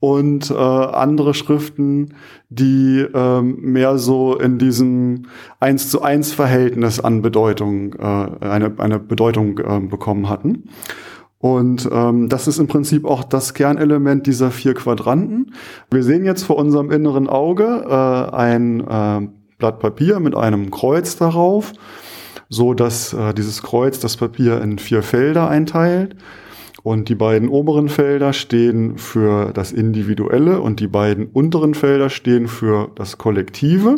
und 0.00 0.50
äh, 0.50 0.54
andere 0.54 1.34
Schriften, 1.34 2.14
die 2.48 3.04
ähm, 3.12 3.56
mehr 3.60 3.98
so 3.98 4.36
in 4.36 4.58
diesem 4.58 5.26
eins 5.58 5.90
zu 5.90 6.02
eins 6.02 6.32
Verhältnis 6.32 7.00
an 7.00 7.20
Bedeutung 7.20 7.94
äh, 7.94 8.46
eine, 8.46 8.72
eine 8.78 8.98
Bedeutung 9.00 9.58
äh, 9.58 9.80
bekommen 9.80 10.28
hatten. 10.28 10.68
Und 11.40 11.88
ähm, 11.92 12.28
das 12.28 12.48
ist 12.48 12.58
im 12.58 12.66
Prinzip 12.66 13.04
auch 13.04 13.22
das 13.22 13.54
Kernelement 13.54 14.26
dieser 14.26 14.50
vier 14.50 14.74
Quadranten. 14.74 15.54
Wir 15.90 16.02
sehen 16.02 16.24
jetzt 16.24 16.42
vor 16.44 16.56
unserem 16.56 16.90
inneren 16.90 17.28
Auge 17.28 17.84
äh, 17.88 18.34
ein 18.34 18.80
äh, 18.80 19.28
Blatt 19.58 19.78
Papier 19.78 20.18
mit 20.20 20.36
einem 20.36 20.70
Kreuz 20.70 21.16
darauf, 21.16 21.72
so 22.48 22.74
dass 22.74 23.12
äh, 23.12 23.34
dieses 23.34 23.62
Kreuz 23.62 24.00
das 24.00 24.16
Papier 24.16 24.60
in 24.62 24.78
vier 24.78 25.02
Felder 25.02 25.48
einteilt. 25.48 26.16
Und 26.82 27.08
die 27.08 27.14
beiden 27.14 27.48
oberen 27.48 27.88
Felder 27.88 28.32
stehen 28.32 28.98
für 28.98 29.52
das 29.52 29.72
Individuelle 29.72 30.60
und 30.60 30.80
die 30.80 30.86
beiden 30.86 31.26
unteren 31.26 31.74
Felder 31.74 32.08
stehen 32.08 32.46
für 32.46 32.90
das 32.94 33.18
Kollektive. 33.18 33.96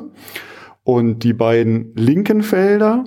Und 0.83 1.23
die 1.25 1.35
beiden 1.35 1.93
linken 1.95 2.43
Felder 2.43 3.05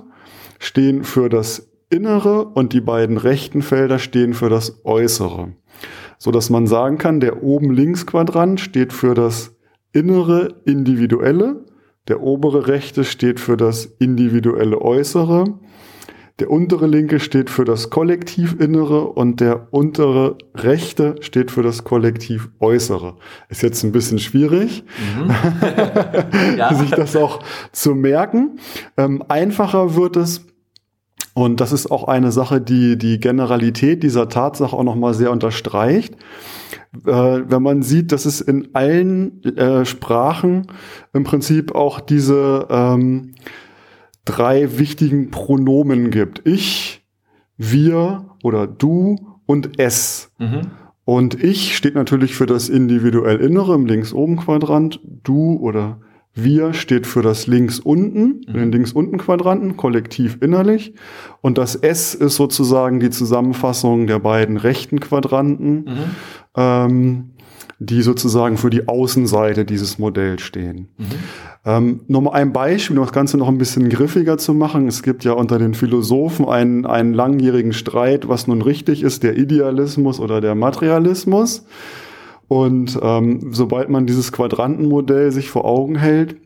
stehen 0.58 1.02
für 1.04 1.28
das 1.28 1.70
Innere 1.90 2.46
und 2.46 2.72
die 2.72 2.80
beiden 2.80 3.16
rechten 3.16 3.62
Felder 3.62 3.98
stehen 3.98 4.34
für 4.34 4.48
das 4.48 4.84
Äußere. 4.84 5.52
So 6.18 6.30
dass 6.30 6.50
man 6.50 6.66
sagen 6.66 6.98
kann, 6.98 7.20
der 7.20 7.42
oben 7.42 7.72
links 7.72 8.06
Quadrant 8.06 8.60
steht 8.60 8.92
für 8.92 9.14
das 9.14 9.56
innere 9.92 10.60
Individuelle, 10.64 11.64
der 12.08 12.20
obere 12.20 12.68
rechte 12.68 13.04
steht 13.04 13.40
für 13.40 13.56
das 13.56 13.86
individuelle 13.86 14.80
Äußere 14.80 15.58
der 16.40 16.50
untere 16.50 16.88
linke 16.88 17.20
steht 17.20 17.48
für 17.48 17.64
das 17.64 17.90
Kollektiv-Innere 17.90 19.06
und 19.06 19.40
der 19.40 19.68
untere 19.70 20.36
rechte 20.54 21.14
steht 21.20 21.52
für 21.52 21.62
das 21.62 21.84
Kollektiv-Äußere. 21.84 23.14
Ist 23.50 23.62
jetzt 23.62 23.84
ein 23.84 23.92
bisschen 23.92 24.18
schwierig, 24.18 24.82
mhm. 25.16 25.30
ja. 26.56 26.74
sich 26.74 26.90
das 26.90 27.14
auch 27.14 27.40
zu 27.70 27.94
merken. 27.94 28.58
Ähm, 28.96 29.22
einfacher 29.28 29.94
wird 29.94 30.16
es, 30.16 30.44
Und 31.34 31.60
das 31.60 31.70
ist 31.72 31.92
auch 31.92 32.08
eine 32.08 32.32
Sache, 32.32 32.60
die 32.60 32.98
die 32.98 33.20
Generalität 33.20 34.02
dieser 34.02 34.28
Tatsache 34.28 34.74
auch 34.76 34.82
nochmal 34.82 35.14
sehr 35.14 35.30
unterstreicht. 35.30 36.16
Äh, 37.06 37.42
wenn 37.46 37.62
man 37.62 37.82
sieht, 37.82 38.10
dass 38.10 38.24
es 38.24 38.40
in 38.40 38.70
allen 38.72 39.40
äh, 39.44 39.84
Sprachen 39.84 40.66
im 41.12 41.22
Prinzip 41.22 41.76
auch 41.76 42.00
diese 42.00 42.66
ähm, 42.70 43.34
drei 44.24 44.78
wichtigen 44.78 45.30
Pronomen 45.30 46.10
gibt. 46.10 46.46
Ich, 46.46 47.04
wir 47.56 48.36
oder 48.42 48.66
du 48.66 49.38
und 49.46 49.78
es. 49.78 50.32
Mhm. 50.38 50.70
Und 51.04 51.42
ich 51.42 51.76
steht 51.76 51.94
natürlich 51.94 52.34
für 52.34 52.46
das 52.46 52.68
individuell 52.68 53.36
Innere 53.36 53.74
im 53.74 53.86
links 53.86 54.12
oben 54.12 54.36
Quadrant. 54.36 55.00
Du 55.22 55.56
oder 55.56 56.00
wir 56.34 56.72
steht 56.74 57.06
für 57.06 57.22
das 57.22 57.46
links 57.46 57.78
unten, 57.78 58.40
mhm. 58.46 58.52
den 58.54 58.72
links 58.72 58.92
unten 58.92 59.18
Quadranten, 59.18 59.76
kollektiv 59.76 60.38
innerlich. 60.40 60.94
Und 61.42 61.58
das 61.58 61.76
S 61.76 62.14
ist 62.14 62.34
sozusagen 62.34 62.98
die 63.00 63.10
Zusammenfassung 63.10 64.06
der 64.06 64.18
beiden 64.18 64.56
rechten 64.56 64.98
Quadranten, 64.98 65.84
mhm. 65.84 66.04
ähm, 66.56 67.30
die 67.78 68.02
sozusagen 68.02 68.56
für 68.56 68.70
die 68.70 68.88
Außenseite 68.88 69.64
dieses 69.64 69.98
Modells 69.98 70.42
stehen. 70.42 70.88
Mhm. 70.96 71.06
Ähm, 71.66 72.00
nur 72.08 72.22
mal 72.22 72.32
ein 72.32 72.52
Beispiel, 72.52 72.98
um 72.98 73.04
das 73.04 73.12
Ganze 73.12 73.38
noch 73.38 73.48
ein 73.48 73.56
bisschen 73.56 73.88
griffiger 73.88 74.36
zu 74.36 74.52
machen. 74.52 74.86
Es 74.86 75.02
gibt 75.02 75.24
ja 75.24 75.32
unter 75.32 75.58
den 75.58 75.74
Philosophen 75.74 76.46
einen, 76.46 76.84
einen 76.84 77.14
langjährigen 77.14 77.72
Streit, 77.72 78.28
was 78.28 78.46
nun 78.46 78.60
richtig 78.60 79.02
ist, 79.02 79.22
der 79.22 79.38
Idealismus 79.38 80.20
oder 80.20 80.40
der 80.42 80.54
Materialismus. 80.54 81.64
Und 82.48 82.98
ähm, 83.02 83.48
sobald 83.52 83.88
man 83.88 84.06
dieses 84.06 84.30
Quadrantenmodell 84.30 85.32
sich 85.32 85.48
vor 85.48 85.64
Augen 85.64 85.96
hält, 85.96 86.36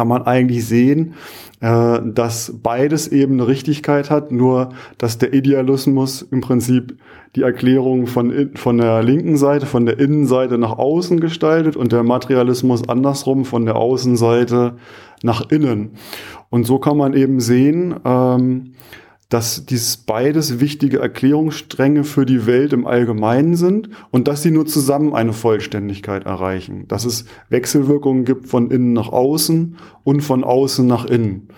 kann 0.00 0.08
man 0.08 0.22
eigentlich 0.22 0.64
sehen, 0.64 1.12
äh, 1.60 2.00
dass 2.02 2.54
beides 2.62 3.06
eben 3.08 3.34
eine 3.34 3.48
Richtigkeit 3.48 4.08
hat, 4.08 4.32
nur 4.32 4.70
dass 4.96 5.18
der 5.18 5.34
Idealismus 5.34 6.22
im 6.22 6.40
Prinzip 6.40 6.96
die 7.36 7.42
Erklärung 7.42 8.06
von, 8.06 8.52
von 8.54 8.78
der 8.78 9.02
linken 9.02 9.36
Seite, 9.36 9.66
von 9.66 9.84
der 9.84 9.98
Innenseite 9.98 10.56
nach 10.56 10.78
außen 10.78 11.20
gestaltet 11.20 11.76
und 11.76 11.92
der 11.92 12.02
Materialismus 12.02 12.88
andersrum 12.88 13.44
von 13.44 13.66
der 13.66 13.76
Außenseite 13.76 14.76
nach 15.22 15.50
innen. 15.50 15.90
Und 16.48 16.66
so 16.66 16.78
kann 16.78 16.96
man 16.96 17.12
eben 17.12 17.38
sehen, 17.38 17.94
ähm, 18.02 18.72
dass 19.30 19.64
dies 19.64 19.96
beides 19.96 20.60
wichtige 20.60 20.98
Erklärungsstränge 20.98 22.04
für 22.04 22.26
die 22.26 22.46
Welt 22.46 22.72
im 22.72 22.86
Allgemeinen 22.86 23.54
sind 23.54 23.88
und 24.10 24.26
dass 24.28 24.42
sie 24.42 24.50
nur 24.50 24.66
zusammen 24.66 25.14
eine 25.14 25.32
Vollständigkeit 25.32 26.26
erreichen. 26.26 26.86
Dass 26.88 27.04
es 27.04 27.24
Wechselwirkungen 27.48 28.24
gibt 28.24 28.48
von 28.48 28.70
innen 28.72 28.92
nach 28.92 29.08
außen 29.08 29.76
und 30.02 30.20
von 30.20 30.42
außen 30.42 30.84
nach 30.84 31.04
innen. 31.06 31.48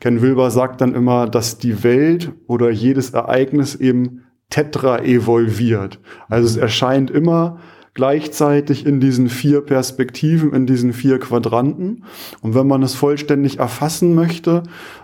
Ken 0.00 0.20
Wilber 0.20 0.50
sagt 0.50 0.80
dann 0.80 0.94
immer, 0.94 1.28
dass 1.28 1.58
die 1.58 1.84
Welt 1.84 2.32
oder 2.48 2.70
jedes 2.70 3.10
Ereignis 3.10 3.76
eben 3.76 4.24
tetra 4.50 4.98
evolviert. 5.02 6.00
Also 6.28 6.46
es 6.48 6.56
erscheint 6.56 7.08
immer 7.08 7.60
gleichzeitig 7.94 8.86
in 8.86 9.00
diesen 9.00 9.28
vier 9.28 9.60
Perspektiven, 9.60 10.52
in 10.52 10.66
diesen 10.66 10.92
vier 10.92 11.18
Quadranten. 11.18 12.04
Und 12.40 12.54
wenn 12.54 12.66
man 12.66 12.82
es 12.82 12.94
vollständig 12.94 13.58
erfassen 13.58 14.14
möchte, 14.14 14.62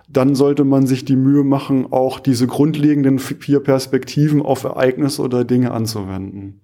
dann 0.08 0.34
sollte 0.34 0.64
man 0.64 0.86
sich 0.86 1.04
die 1.04 1.16
Mühe 1.16 1.44
machen, 1.44 1.86
auch 1.90 2.18
diese 2.18 2.46
grundlegenden 2.46 3.18
vier 3.18 3.60
Perspektiven 3.60 4.40
auf 4.40 4.64
Ereignisse 4.64 5.22
oder 5.22 5.44
Dinge 5.44 5.72
anzuwenden. 5.72 6.60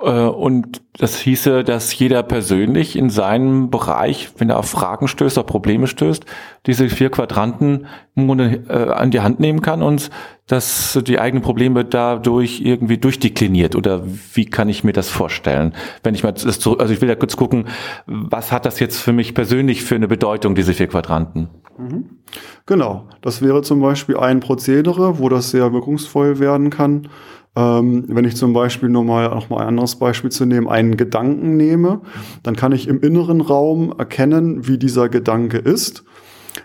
Äh, 0.00 0.10
und 0.10 0.82
das 0.98 1.18
hieße, 1.18 1.64
dass 1.64 1.96
jeder 1.98 2.22
persönlich 2.22 2.96
in 2.96 3.10
seinem 3.10 3.70
Bereich, 3.70 4.30
wenn 4.38 4.50
er 4.50 4.58
auf 4.58 4.68
Fragen 4.68 5.08
stößt, 5.08 5.38
auf 5.38 5.46
Probleme 5.46 5.86
stößt, 5.86 6.24
diese 6.66 6.88
vier 6.88 7.10
Quadranten 7.10 7.86
äh, 8.16 8.72
an 8.72 9.10
die 9.10 9.20
Hand 9.20 9.40
nehmen 9.40 9.62
kann 9.62 9.82
und 9.82 10.10
dass 10.46 10.98
die 11.06 11.18
eigenen 11.18 11.42
Probleme 11.42 11.84
dadurch 11.84 12.60
irgendwie 12.60 12.98
durchdekliniert. 12.98 13.76
Oder 13.76 14.02
wie 14.34 14.44
kann 14.44 14.68
ich 14.68 14.84
mir 14.84 14.92
das 14.92 15.08
vorstellen? 15.08 15.74
Wenn 16.02 16.14
ich 16.14 16.22
mal 16.22 16.32
das 16.32 16.58
zurück, 16.58 16.80
also 16.80 16.92
ich 16.92 17.00
will 17.00 17.08
ja 17.08 17.14
kurz 17.14 17.36
gucken, 17.36 17.66
was 18.06 18.52
hat 18.52 18.66
das 18.66 18.78
jetzt 18.78 18.98
für 18.98 19.12
mich 19.12 19.34
persönlich 19.34 19.82
für 19.84 19.94
eine 19.94 20.08
Bedeutung, 20.08 20.54
diese 20.54 20.74
vier 20.74 20.88
Quadranten? 20.88 21.48
Mhm. 21.78 22.18
Genau. 22.66 23.08
Das 23.22 23.40
wäre 23.40 23.62
zum 23.62 23.80
Beispiel 23.80 24.18
ein 24.18 24.40
Prozedere, 24.40 25.18
wo 25.18 25.28
das 25.28 25.50
sehr 25.50 25.72
wirkungsvoll 25.72 26.38
werden 26.38 26.70
kann 26.70 27.08
ähm, 27.56 28.04
wenn 28.08 28.24
ich 28.24 28.36
zum 28.36 28.52
Beispiel 28.52 28.88
nur 28.88 29.04
mal 29.04 29.28
noch 29.28 29.48
mal 29.48 29.60
ein 29.60 29.68
anderes 29.68 29.96
Beispiel 29.96 30.30
zu 30.30 30.44
nehmen, 30.44 30.68
einen 30.68 30.96
Gedanken 30.96 31.56
nehme, 31.56 32.00
dann 32.42 32.56
kann 32.56 32.72
ich 32.72 32.88
im 32.88 33.00
inneren 33.00 33.40
Raum 33.40 33.94
erkennen, 33.96 34.66
wie 34.66 34.78
dieser 34.78 35.08
Gedanke 35.08 35.58
ist. 35.58 36.04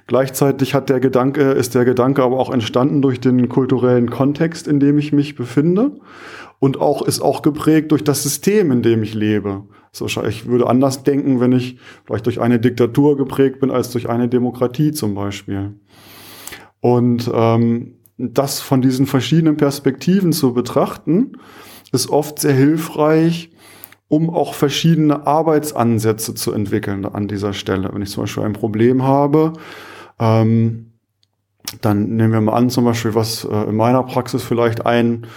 Gleichzeitig 0.08 0.74
hat 0.74 0.90
der 0.90 1.00
Gedanke, 1.00 1.52
ist 1.52 1.76
der 1.76 1.86
Gedanke 1.86 2.24
aber 2.24 2.40
auch 2.40 2.52
entstanden 2.52 3.02
durch 3.02 3.20
den 3.20 3.50
kulturellen 3.50 4.10
Kontext, 4.10 4.68
in 4.68 4.80
dem 4.80 4.98
ich 4.98 5.14
mich 5.14 5.36
befinde 5.36 6.00
und 6.60 6.80
auch 6.80 7.02
ist 7.02 7.22
auch 7.22 7.42
geprägt 7.42 7.92
durch 7.92 8.04
das 8.04 8.22
System, 8.22 8.72
in 8.72 8.82
dem 8.82 9.02
ich 9.02 9.14
lebe. 9.14 9.64
So, 9.92 10.06
ich 10.06 10.46
würde 10.46 10.68
anders 10.68 11.04
denken, 11.04 11.40
wenn 11.40 11.52
ich 11.52 11.78
vielleicht 12.06 12.26
durch 12.28 12.40
eine 12.40 12.60
Diktatur 12.60 13.18
geprägt 13.18 13.60
bin 13.60 13.72
als 13.72 13.90
durch 13.92 14.08
eine 14.10 14.28
Demokratie 14.28 14.92
zum 14.92 15.16
Beispiel. 15.16 15.74
Und 16.82 17.30
ähm, 17.34 17.96
das 18.18 18.60
von 18.60 18.82
diesen 18.82 19.08
verschiedenen 19.08 19.58
Perspektiven 19.58 20.34
zu 20.34 20.54
betrachten, 20.54 21.34
ist 21.92 22.10
oft 22.10 22.40
sehr 22.40 22.54
hilfreich, 22.54 23.50
um 24.10 24.30
auch 24.30 24.54
verschiedene 24.54 25.26
Arbeitsansätze 25.26 26.36
zu 26.36 26.52
entwickeln 26.52 27.06
an 27.06 27.28
dieser 27.28 27.54
Stelle. 27.54 27.90
Wenn 27.94 28.02
ich 28.02 28.10
zum 28.10 28.24
Beispiel 28.24 28.44
ein 28.44 28.54
Problem 28.54 29.04
habe, 29.04 29.54
ähm, 30.20 30.94
dann 31.82 32.16
nehmen 32.16 32.34
wir 32.34 32.42
mal 32.42 32.54
an, 32.54 32.70
zum 32.70 32.86
Beispiel, 32.86 33.16
was 33.16 33.46
äh, 33.46 33.70
in 33.70 33.76
meiner 33.76 34.04
Praxis 34.04 34.44
vielleicht 34.44 34.86
ein 34.86 35.28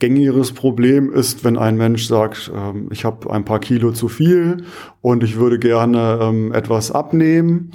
gängiges 0.00 0.52
Problem 0.52 1.12
ist, 1.12 1.44
wenn 1.44 1.56
ein 1.56 1.76
Mensch 1.76 2.06
sagt, 2.06 2.50
ähm, 2.54 2.88
ich 2.90 3.04
habe 3.04 3.30
ein 3.30 3.44
paar 3.44 3.60
Kilo 3.60 3.92
zu 3.92 4.08
viel 4.08 4.64
und 5.00 5.22
ich 5.22 5.36
würde 5.36 5.58
gerne 5.58 6.18
ähm, 6.20 6.52
etwas 6.52 6.90
abnehmen 6.90 7.70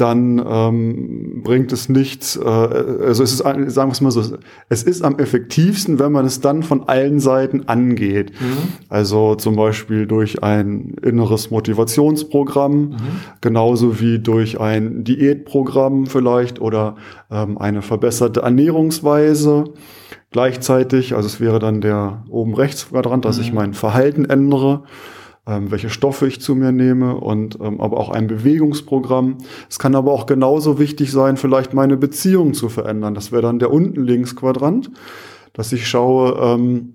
dann 0.00 0.42
ähm, 0.44 1.42
bringt 1.42 1.72
es 1.72 1.88
nichts, 1.88 2.36
äh, 2.36 2.48
also 2.48 3.22
es 3.22 3.32
ist, 3.32 3.38
sagen 3.38 3.66
wir 3.66 3.92
es 3.92 4.00
mal 4.00 4.10
so, 4.10 4.38
es 4.68 4.82
ist 4.82 5.02
am 5.02 5.18
effektivsten, 5.18 5.98
wenn 5.98 6.12
man 6.12 6.24
es 6.24 6.40
dann 6.40 6.62
von 6.62 6.88
allen 6.88 7.20
Seiten 7.20 7.68
angeht. 7.68 8.32
Mhm. 8.40 8.56
Also 8.88 9.34
zum 9.34 9.56
Beispiel 9.56 10.06
durch 10.06 10.42
ein 10.42 10.94
inneres 11.02 11.50
Motivationsprogramm, 11.50 12.72
mhm. 12.72 12.96
genauso 13.40 14.00
wie 14.00 14.18
durch 14.18 14.60
ein 14.60 15.04
Diätprogramm 15.04 16.06
vielleicht 16.06 16.60
oder 16.60 16.96
ähm, 17.30 17.58
eine 17.58 17.82
verbesserte 17.82 18.40
Ernährungsweise. 18.40 19.64
Gleichzeitig, 20.32 21.14
also 21.14 21.26
es 21.26 21.40
wäre 21.40 21.58
dann 21.58 21.80
der 21.80 22.24
oben 22.30 22.54
rechts 22.54 22.88
Quadrant, 22.88 23.24
dass 23.24 23.36
mhm. 23.38 23.42
ich 23.42 23.52
mein 23.52 23.74
Verhalten 23.74 24.24
ändere 24.24 24.84
ähm, 25.46 25.70
welche 25.70 25.90
Stoffe 25.90 26.26
ich 26.26 26.40
zu 26.40 26.54
mir 26.54 26.72
nehme 26.72 27.16
und 27.16 27.58
ähm, 27.60 27.80
aber 27.80 27.98
auch 27.98 28.10
ein 28.10 28.26
Bewegungsprogramm. 28.26 29.38
Es 29.68 29.78
kann 29.78 29.94
aber 29.94 30.12
auch 30.12 30.26
genauso 30.26 30.78
wichtig 30.78 31.10
sein, 31.12 31.36
vielleicht 31.36 31.74
meine 31.74 31.96
Beziehung 31.96 32.54
zu 32.54 32.68
verändern. 32.68 33.14
Das 33.14 33.32
wäre 33.32 33.42
dann 33.42 33.58
der 33.58 33.72
unten 33.72 34.04
links 34.04 34.36
Quadrant, 34.36 34.90
dass 35.52 35.72
ich 35.72 35.88
schaue, 35.88 36.38
ähm, 36.40 36.94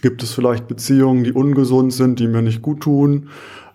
gibt 0.00 0.22
es 0.22 0.32
vielleicht 0.32 0.68
Beziehungen, 0.68 1.24
die 1.24 1.32
ungesund 1.32 1.92
sind, 1.92 2.18
die 2.18 2.28
mir 2.28 2.42
nicht 2.42 2.62
gut 2.62 2.80
tun, 2.80 3.28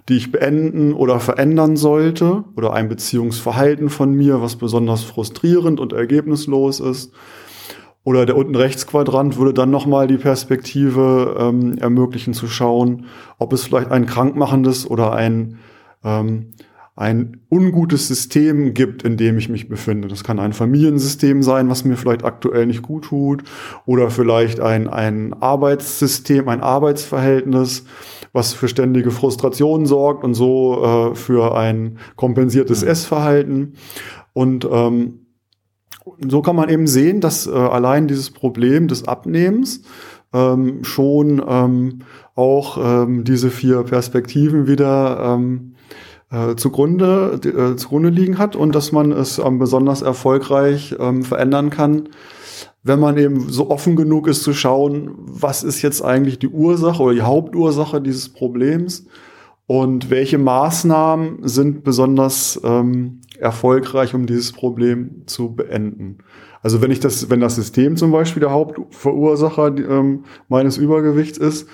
die 0.09 0.17
ich 0.17 0.31
beenden 0.31 0.93
oder 0.93 1.19
verändern 1.19 1.75
sollte 1.75 2.45
oder 2.55 2.73
ein 2.73 2.89
Beziehungsverhalten 2.89 3.89
von 3.89 4.13
mir, 4.13 4.41
was 4.41 4.55
besonders 4.55 5.03
frustrierend 5.03 5.79
und 5.79 5.93
ergebnislos 5.93 6.79
ist. 6.79 7.11
Oder 8.07 8.25
der 8.25 8.37
unten 8.37 8.55
rechts 8.55 8.87
Quadrant 8.87 9.35
würde 9.35 9.53
dann 9.53 9.69
nochmal 9.69 10.07
die 10.07 10.15
Perspektive 10.15 11.35
ähm, 11.37 11.77
ermöglichen 11.77 12.33
zu 12.33 12.47
schauen, 12.47 13.03
ob 13.37 13.51
es 13.51 13.65
vielleicht 13.65 13.91
ein 13.91 14.05
krankmachendes 14.05 14.89
oder 14.89 15.11
ein, 15.11 15.57
ähm, 16.05 16.53
ein 16.95 17.41
ungutes 17.49 18.07
System 18.07 18.73
gibt, 18.73 19.03
in 19.03 19.17
dem 19.17 19.37
ich 19.37 19.49
mich 19.49 19.67
befinde. 19.67 20.07
Das 20.07 20.23
kann 20.23 20.39
ein 20.39 20.53
Familiensystem 20.53 21.43
sein, 21.43 21.69
was 21.69 21.83
mir 21.83 21.97
vielleicht 21.97 22.23
aktuell 22.23 22.65
nicht 22.67 22.81
gut 22.81 23.03
tut, 23.03 23.43
oder 23.85 24.09
vielleicht 24.09 24.61
ein, 24.61 24.87
ein 24.87 25.33
Arbeitssystem, 25.33 26.47
ein 26.47 26.61
Arbeitsverhältnis, 26.61 27.83
was 28.31 28.53
für 28.53 28.69
ständige 28.69 29.11
Frustration 29.11 29.85
sorgt 29.85 30.23
und 30.23 30.33
so 30.33 31.11
äh, 31.11 31.15
für 31.15 31.57
ein 31.57 31.97
kompensiertes 32.15 32.83
Essverhalten. 32.83 33.73
Und 34.31 34.65
ähm, 34.71 35.26
so 36.27 36.41
kann 36.41 36.55
man 36.55 36.69
eben 36.69 36.87
sehen, 36.87 37.21
dass 37.21 37.47
äh, 37.47 37.51
allein 37.51 38.07
dieses 38.07 38.31
Problem 38.31 38.87
des 38.87 39.07
Abnehmens 39.07 39.81
ähm, 40.33 40.83
schon 40.83 41.41
ähm, 41.47 41.99
auch 42.35 42.77
ähm, 42.77 43.23
diese 43.23 43.49
vier 43.49 43.83
Perspektiven 43.83 44.67
wieder 44.67 45.35
ähm, 45.35 45.73
äh, 46.29 46.55
zugrunde, 46.55 47.39
äh, 47.43 47.75
zugrunde 47.77 48.09
liegen 48.09 48.37
hat 48.37 48.55
und 48.55 48.75
dass 48.75 48.91
man 48.91 49.11
es 49.11 49.39
ähm, 49.39 49.59
besonders 49.59 50.01
erfolgreich 50.01 50.95
ähm, 50.99 51.23
verändern 51.23 51.69
kann, 51.69 52.09
wenn 52.83 52.99
man 52.99 53.17
eben 53.17 53.49
so 53.49 53.69
offen 53.69 53.95
genug 53.95 54.27
ist 54.27 54.43
zu 54.43 54.53
schauen, 54.53 55.11
was 55.17 55.63
ist 55.63 55.81
jetzt 55.81 56.03
eigentlich 56.03 56.39
die 56.39 56.49
Ursache 56.49 57.01
oder 57.01 57.13
die 57.13 57.21
Hauptursache 57.21 58.01
dieses 58.01 58.29
Problems 58.29 59.05
und 59.67 60.09
welche 60.09 60.37
Maßnahmen 60.37 61.39
sind 61.43 61.83
besonders 61.83 62.59
ähm, 62.63 63.21
erfolgreich, 63.39 64.13
um 64.13 64.25
dieses 64.25 64.51
Problem 64.51 65.23
zu 65.25 65.55
beenden. 65.55 66.19
Also 66.61 66.81
wenn 66.81 66.91
ich 66.91 66.99
das, 66.99 67.29
wenn 67.29 67.39
das 67.39 67.55
System 67.55 67.97
zum 67.97 68.11
Beispiel 68.11 68.41
der 68.41 68.51
Hauptverursacher 68.51 69.77
ähm, 69.77 70.25
meines 70.49 70.77
Übergewichts 70.77 71.37
ist 71.37 71.69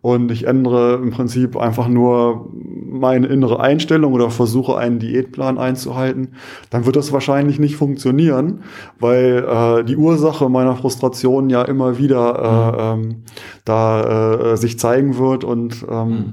und 0.00 0.30
ich 0.30 0.46
ändere 0.46 0.94
im 0.94 1.10
Prinzip 1.10 1.56
einfach 1.56 1.88
nur 1.88 2.48
meine 2.52 3.26
innere 3.26 3.60
Einstellung 3.60 4.12
oder 4.12 4.30
versuche 4.30 4.76
einen 4.76 4.98
Diätplan 4.98 5.58
einzuhalten, 5.58 6.34
dann 6.70 6.86
wird 6.86 6.96
das 6.96 7.12
wahrscheinlich 7.12 7.58
nicht 7.58 7.76
funktionieren, 7.76 8.62
weil 9.00 9.44
äh, 9.48 9.84
die 9.84 9.96
Ursache 9.96 10.48
meiner 10.48 10.76
Frustration 10.76 11.50
ja 11.50 11.62
immer 11.62 11.98
wieder 11.98 12.76
äh, 12.76 12.92
ähm, 12.92 13.22
da 13.64 14.52
äh, 14.52 14.56
sich 14.56 14.78
zeigen 14.78 15.18
wird 15.18 15.42
und 15.42 15.84
ähm, 15.90 16.08
mhm. 16.08 16.32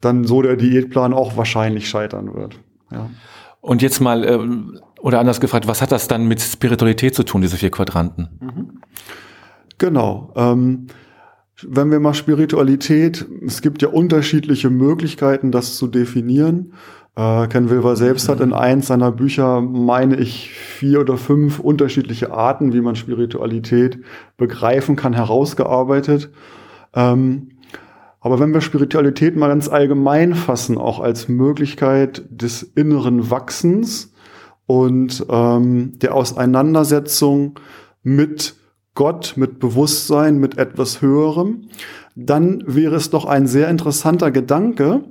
dann 0.00 0.24
so 0.24 0.42
der 0.42 0.56
Diätplan 0.56 1.14
auch 1.14 1.36
wahrscheinlich 1.36 1.88
scheitern 1.88 2.34
wird. 2.34 2.60
Ja. 2.90 3.08
Und 3.60 3.82
jetzt 3.82 4.00
mal, 4.00 4.24
äh, 4.24 4.38
oder 5.00 5.20
anders 5.20 5.40
gefragt, 5.40 5.66
was 5.66 5.82
hat 5.82 5.92
das 5.92 6.08
dann 6.08 6.26
mit 6.26 6.40
Spiritualität 6.40 7.14
zu 7.14 7.22
tun, 7.22 7.42
diese 7.42 7.56
vier 7.56 7.70
Quadranten? 7.70 8.28
Mhm. 8.40 8.80
Genau. 9.78 10.32
Ähm, 10.36 10.86
wenn 11.66 11.90
wir 11.90 11.98
mal 11.98 12.14
Spiritualität, 12.14 13.26
es 13.44 13.62
gibt 13.62 13.82
ja 13.82 13.88
unterschiedliche 13.88 14.70
Möglichkeiten, 14.70 15.50
das 15.50 15.76
zu 15.76 15.88
definieren. 15.88 16.72
Äh, 17.16 17.48
Ken 17.48 17.68
Wilber 17.68 17.96
selbst 17.96 18.28
hat 18.28 18.40
in 18.40 18.52
eins 18.52 18.86
seiner 18.86 19.10
Bücher, 19.10 19.60
meine 19.60 20.16
ich, 20.16 20.50
vier 20.50 21.00
oder 21.00 21.16
fünf 21.16 21.58
unterschiedliche 21.58 22.32
Arten, 22.32 22.72
wie 22.72 22.80
man 22.80 22.94
Spiritualität 22.94 23.98
begreifen 24.36 24.94
kann, 24.94 25.14
herausgearbeitet. 25.14 26.30
Ähm, 26.94 27.50
aber 28.28 28.40
wenn 28.40 28.52
wir 28.52 28.60
Spiritualität 28.60 29.36
mal 29.36 29.48
ganz 29.48 29.70
allgemein 29.70 30.34
fassen, 30.34 30.76
auch 30.76 31.00
als 31.00 31.30
Möglichkeit 31.30 32.24
des 32.28 32.62
inneren 32.62 33.30
Wachsens 33.30 34.12
und 34.66 35.24
ähm, 35.30 35.98
der 36.00 36.14
Auseinandersetzung 36.14 37.58
mit 38.02 38.54
Gott, 38.94 39.32
mit 39.36 39.60
Bewusstsein, 39.60 40.36
mit 40.36 40.58
etwas 40.58 41.00
Höherem, 41.00 41.70
dann 42.16 42.62
wäre 42.66 42.96
es 42.96 43.08
doch 43.08 43.24
ein 43.24 43.46
sehr 43.46 43.70
interessanter 43.70 44.30
Gedanke, 44.30 45.04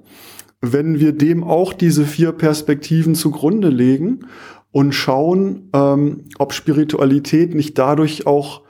wenn 0.62 1.00
wir 1.00 1.12
dem 1.12 1.44
auch 1.44 1.74
diese 1.74 2.06
vier 2.06 2.34
Perspektiven 2.34 3.16
zugrunde 3.16 3.70
legen 3.70 4.28
und 4.70 4.94
schauen, 4.94 5.72
ähm, 5.74 6.26
ob 6.38 6.54
Spiritualität 6.54 7.56
nicht 7.56 7.80
dadurch 7.80 8.28
auch 8.28 8.62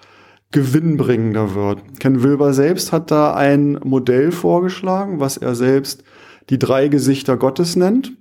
gewinnbringender 0.52 1.56
wird. 1.56 2.00
Ken 2.00 2.24
Wilber 2.24 2.54
selbst 2.54 2.92
hat 2.92 3.12
da 3.12 3.34
ein 3.34 3.80
Modell 3.84 4.32
vorgeschlagen, 4.32 5.20
was 5.20 5.38
er 5.38 5.56
selbst 5.56 6.04
die 6.50 6.60
drei 6.60 6.88
Gesichter 6.88 7.38
Gottes 7.38 7.76
nennt 7.76 8.14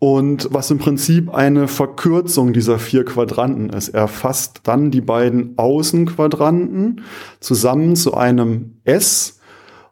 und 0.00 0.48
was 0.50 0.70
im 0.70 0.78
Prinzip 0.78 1.32
eine 1.32 1.68
Verkürzung 1.68 2.52
dieser 2.52 2.78
vier 2.78 3.04
Quadranten 3.04 3.70
ist. 3.70 3.90
Er 3.90 4.08
fasst 4.08 4.62
dann 4.64 4.90
die 4.90 5.02
beiden 5.02 5.56
Außenquadranten 5.56 7.02
zusammen 7.38 7.94
zu 7.94 8.14
einem 8.14 8.80
S 8.84 9.38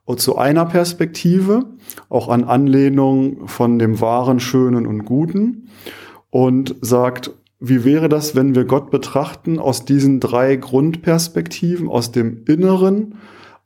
und 0.04 0.20
zu 0.20 0.38
einer 0.38 0.64
Perspektive, 0.64 1.66
auch 2.08 2.28
an 2.28 2.44
Anlehnung 2.44 3.46
von 3.46 3.78
dem 3.78 4.00
Wahren, 4.00 4.40
Schönen 4.40 4.86
und 4.86 5.04
Guten 5.04 5.68
und 6.30 6.74
sagt, 6.80 7.30
wie 7.60 7.84
wäre 7.84 8.08
das, 8.08 8.36
wenn 8.36 8.54
wir 8.54 8.64
Gott 8.64 8.90
betrachten 8.90 9.58
aus 9.58 9.84
diesen 9.84 10.20
drei 10.20 10.56
Grundperspektiven, 10.56 11.88
aus 11.88 12.12
dem 12.12 12.44
Inneren, 12.46 13.16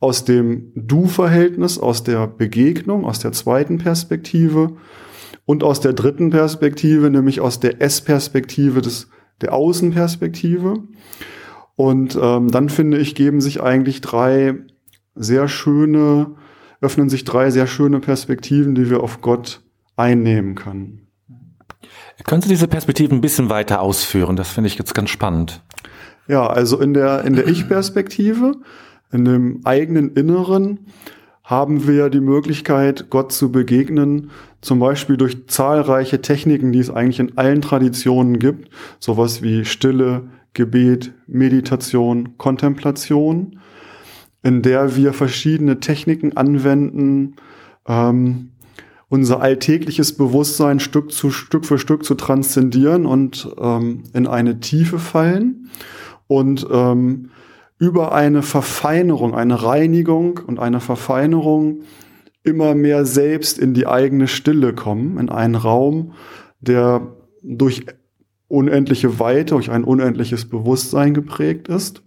aus 0.00 0.24
dem 0.24 0.72
Du-Verhältnis, 0.74 1.78
aus 1.78 2.02
der 2.02 2.26
Begegnung, 2.26 3.04
aus 3.04 3.18
der 3.18 3.32
zweiten 3.32 3.78
Perspektive 3.78 4.76
und 5.44 5.62
aus 5.62 5.80
der 5.80 5.92
dritten 5.92 6.30
Perspektive, 6.30 7.10
nämlich 7.10 7.40
aus 7.40 7.60
der 7.60 7.82
S-Perspektive 7.82 8.82
der 9.40 9.52
Außenperspektive. 9.52 10.82
Und 11.76 12.18
ähm, 12.20 12.50
dann 12.50 12.68
finde 12.68 12.98
ich, 12.98 13.14
geben 13.14 13.40
sich 13.40 13.62
eigentlich 13.62 14.00
drei 14.00 14.54
sehr 15.14 15.48
schöne, 15.48 16.34
öffnen 16.80 17.08
sich 17.08 17.24
drei 17.24 17.50
sehr 17.50 17.66
schöne 17.66 18.00
Perspektiven, 18.00 18.74
die 18.74 18.88
wir 18.88 19.02
auf 19.02 19.20
Gott 19.20 19.62
einnehmen 19.96 20.54
können. 20.54 21.08
Können 22.24 22.42
Sie 22.42 22.48
diese 22.48 22.68
Perspektive 22.68 23.14
ein 23.14 23.20
bisschen 23.20 23.50
weiter 23.50 23.80
ausführen? 23.80 24.36
Das 24.36 24.50
finde 24.50 24.68
ich 24.68 24.78
jetzt 24.78 24.94
ganz 24.94 25.10
spannend. 25.10 25.60
Ja, 26.28 26.46
also 26.46 26.80
in 26.80 26.94
der, 26.94 27.24
in 27.24 27.34
der 27.34 27.46
Ich-Perspektive, 27.48 28.56
in 29.10 29.24
dem 29.24 29.60
eigenen 29.64 30.12
Inneren, 30.14 30.86
haben 31.44 31.88
wir 31.88 32.08
die 32.08 32.20
Möglichkeit, 32.20 33.10
Gott 33.10 33.32
zu 33.32 33.50
begegnen, 33.50 34.30
zum 34.60 34.78
Beispiel 34.78 35.16
durch 35.16 35.48
zahlreiche 35.48 36.22
Techniken, 36.22 36.72
die 36.72 36.78
es 36.78 36.90
eigentlich 36.90 37.18
in 37.18 37.36
allen 37.36 37.60
Traditionen 37.62 38.38
gibt, 38.38 38.70
sowas 39.00 39.42
wie 39.42 39.64
Stille, 39.64 40.28
Gebet, 40.54 41.12
Meditation, 41.26 42.38
Kontemplation, 42.38 43.58
in 44.42 44.62
der 44.62 44.96
wir 44.96 45.12
verschiedene 45.12 45.80
Techniken 45.80 46.36
anwenden, 46.36 47.36
ähm, 47.86 48.51
unser 49.12 49.42
alltägliches 49.42 50.16
Bewusstsein 50.16 50.80
Stück, 50.80 51.12
zu, 51.12 51.30
Stück 51.30 51.66
für 51.66 51.76
Stück 51.76 52.02
zu 52.02 52.14
transzendieren 52.14 53.04
und 53.04 53.46
ähm, 53.60 54.04
in 54.14 54.26
eine 54.26 54.58
Tiefe 54.60 54.98
fallen 54.98 55.68
und 56.28 56.66
ähm, 56.72 57.28
über 57.78 58.14
eine 58.14 58.40
Verfeinerung, 58.40 59.34
eine 59.34 59.62
Reinigung 59.62 60.40
und 60.46 60.58
eine 60.58 60.80
Verfeinerung 60.80 61.82
immer 62.42 62.74
mehr 62.74 63.04
selbst 63.04 63.58
in 63.58 63.74
die 63.74 63.86
eigene 63.86 64.28
Stille 64.28 64.72
kommen, 64.72 65.18
in 65.18 65.28
einen 65.28 65.56
Raum, 65.56 66.14
der 66.60 67.14
durch 67.42 67.84
unendliche 68.48 69.20
Weite, 69.20 69.56
durch 69.56 69.70
ein 69.70 69.84
unendliches 69.84 70.46
Bewusstsein 70.46 71.12
geprägt 71.12 71.68
ist 71.68 72.02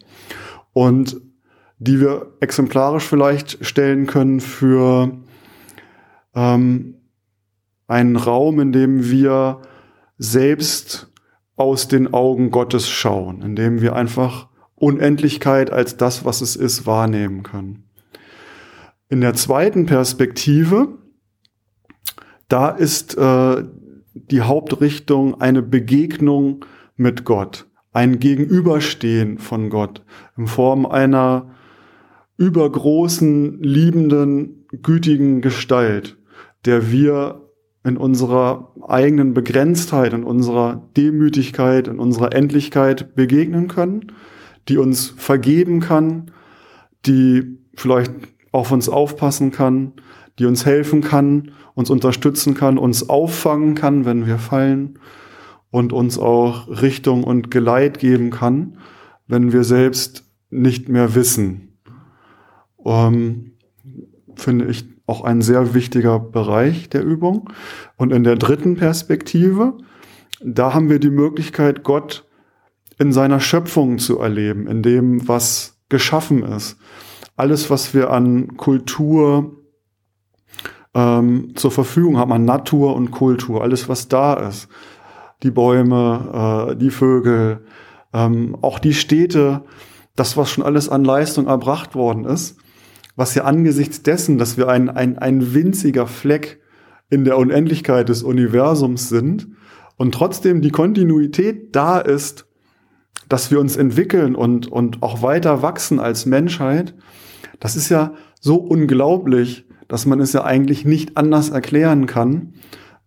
und 0.74 1.22
die 1.78 2.00
wir 2.00 2.32
exemplarisch 2.39 3.04
vielleicht 3.04 3.63
stellen 3.63 4.08
können 4.08 4.39
für 4.39 5.20
ähm, 6.36 6.95
einen 7.88 8.15
Raum, 8.15 8.60
in 8.60 8.71
dem 8.71 9.10
wir 9.10 9.62
selbst 10.17 11.12
aus 11.56 11.88
den 11.88 12.13
Augen 12.13 12.52
Gottes 12.52 12.89
schauen, 12.89 13.41
in 13.41 13.56
dem 13.56 13.82
wir 13.82 13.95
einfach 13.95 14.48
Unendlichkeit 14.76 15.71
als 15.71 15.98
das, 15.98 16.26
was 16.26 16.41
es 16.41 16.56
ist, 16.56 16.86
wahrnehmen 16.86 17.43
können. 17.43 17.84
In 19.08 19.21
der 19.21 19.34
zweiten 19.34 19.86
Perspektive, 19.86 20.98
da 22.50 22.69
ist 22.69 23.17
äh, 23.17 23.63
die 24.13 24.41
Hauptrichtung 24.41 25.39
eine 25.39 25.62
Begegnung 25.62 26.65
mit 26.95 27.24
Gott, 27.24 27.67
ein 27.93 28.19
Gegenüberstehen 28.19 29.38
von 29.38 29.69
Gott 29.69 30.04
in 30.38 30.48
Form 30.48 30.86
einer 30.86 31.52
übergroßen, 32.38 33.62
liebenden, 33.62 34.65
gütigen 34.82 35.41
Gestalt, 35.41 36.17
der 36.65 36.91
wir 36.91 37.41
in 37.84 37.97
unserer 37.97 38.73
eigenen 38.88 39.34
Begrenztheit, 39.34 40.13
in 40.13 40.23
unserer 40.23 40.89
Demütigkeit, 40.97 41.88
in 41.88 41.99
unserer 41.99 42.34
Endlichkeit 42.34 43.15
begegnen 43.15 43.67
können, 43.67 44.12
die 44.67 44.78
uns 44.78 45.13
vergeben 45.15 45.82
kann, 45.82 46.32
die 47.06 47.60
vielleicht 47.75 48.12
auf 48.51 48.71
uns 48.71 48.89
aufpassen 48.89 49.51
kann, 49.51 49.93
die 50.39 50.45
uns 50.45 50.65
helfen 50.65 51.01
kann, 51.01 51.51
uns 51.75 51.89
unterstützen 51.91 52.56
kann, 52.56 52.80
uns 52.80 53.08
auffangen 53.08 53.75
kann, 53.75 54.06
wenn 54.06 54.25
wir 54.25 54.39
fallen 54.39 54.97
und 55.69 55.93
uns 55.93 56.17
auch 56.17 56.67
Richtung 56.82 57.23
und 57.23 57.51
Geleit 57.51 57.99
geben 57.99 58.32
kann, 58.32 58.78
wenn 59.28 59.51
wir 59.51 59.63
selbst 59.63 60.23
nicht 60.49 60.89
mehr 60.89 61.13
wissen. 61.13 61.78
Ähm, 62.84 63.51
finde 64.36 64.65
ich 64.65 64.94
auch 65.08 65.24
ein 65.24 65.41
sehr 65.41 65.74
wichtiger 65.74 66.20
Bereich 66.20 66.89
der 66.89 67.04
Übung. 67.04 67.50
Und 67.96 68.12
in 68.12 68.24
der 68.24 68.36
dritten 68.36 68.76
Perspektive, 68.76 69.78
da 70.44 70.74
haben 70.74 70.89
wir 70.89 71.00
die 71.00 71.12
Möglichkeit, 71.12 71.84
Gott 71.84 72.26
in 72.98 73.12
seiner 73.12 73.39
Schöpfung 73.39 74.00
zu 74.00 74.20
erleben, 74.20 74.68
in 74.68 74.82
dem, 74.82 75.28
was 75.28 75.78
geschaffen 75.89 76.44
ist. 76.44 76.78
Alles, 77.36 77.70
was 77.70 77.94
wir 77.94 78.10
an 78.12 78.58
Kultur 78.58 79.58
ähm, 80.94 81.52
zur 81.56 81.72
Verfügung 81.72 82.18
haben, 82.18 82.32
an 82.32 82.46
Natur 82.46 82.96
und 82.96 83.12
Kultur, 83.12 83.62
alles, 83.62 83.89
was 83.89 84.08
da 84.08 84.34
ist. 84.34 84.70
Die 85.44 85.52
Bäume, 85.52 86.70
äh, 86.72 86.76
die 86.78 86.89
Vögel, 86.89 87.65
ähm, 88.13 88.58
auch 88.62 88.80
die 88.80 88.94
Städte, 88.94 89.63
das, 90.15 90.38
was 90.38 90.50
schon 90.50 90.63
alles 90.63 90.88
an 90.88 91.04
Leistung 91.04 91.48
erbracht 91.48 91.94
worden 91.94 92.24
ist 92.24 92.58
was 93.15 93.36
ja 93.36 93.43
angesichts 93.45 94.04
dessen, 94.04 94.38
dass 94.38 94.58
wir 94.58 94.67
ein, 94.67 94.89
ein, 94.89 95.17
ein 95.17 95.54
winziger 95.54 96.08
Fleck 96.08 96.60
in 97.10 97.23
der 97.23 97.38
Unendlichkeit 97.38 98.10
des 98.10 98.23
Universums 98.23 99.10
sind 99.10 99.47
und 99.97 100.13
trotzdem 100.13 100.62
die 100.62 100.71
Kontinuität 100.71 101.75
da 101.75 101.99
ist, 101.99 102.47
dass 103.30 103.51
wir 103.51 103.60
uns 103.60 103.78
entwickeln 103.78 104.36
und, 104.36 104.67
und 104.67 105.01
auch 105.01 105.21
weiter 105.21 105.62
wachsen 105.62 105.99
als 105.99 106.25
Menschheit, 106.25 106.93
das 107.60 107.75
ist 107.75 107.89
ja 107.89 108.13
so 108.39 108.58
unglaublich, 108.58 109.65
dass 109.88 110.06
man 110.06 110.19
es 110.19 110.34
ja 110.34 110.43
eigentlich 110.43 110.86
nicht 110.86 111.17
anders 111.17 111.49
erklären 111.49 112.06
kann, 112.06 112.54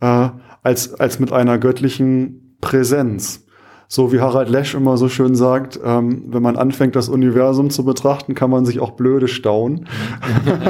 äh, 0.00 0.30
als, 0.62 0.94
als 0.94 1.18
mit 1.18 1.32
einer 1.32 1.58
göttlichen 1.58 2.56
Präsenz. 2.60 3.46
So 3.90 4.12
wie 4.12 4.20
Harald 4.20 4.50
Lesch 4.50 4.74
immer 4.74 4.98
so 4.98 5.08
schön 5.08 5.34
sagt, 5.34 5.80
ähm, 5.82 6.24
wenn 6.28 6.42
man 6.42 6.56
anfängt, 6.56 6.94
das 6.94 7.08
Universum 7.08 7.70
zu 7.70 7.86
betrachten, 7.86 8.34
kann 8.34 8.50
man 8.50 8.66
sich 8.66 8.80
auch 8.80 8.90
blöde 8.90 9.28
staunen. 9.28 9.88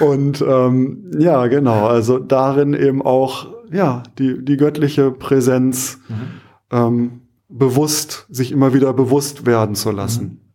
Und 0.00 0.44
ähm, 0.46 1.10
ja, 1.18 1.48
genau, 1.48 1.86
also 1.86 2.18
darin 2.18 2.74
eben 2.74 3.02
auch 3.02 3.48
ja 3.72 4.04
die, 4.18 4.44
die 4.44 4.56
göttliche 4.56 5.10
Präsenz 5.10 5.98
mhm. 6.08 6.14
ähm, 6.70 7.20
bewusst, 7.48 8.26
sich 8.28 8.52
immer 8.52 8.72
wieder 8.72 8.92
bewusst 8.92 9.46
werden 9.46 9.74
zu 9.74 9.90
lassen. 9.90 10.24
Mhm. 10.24 10.45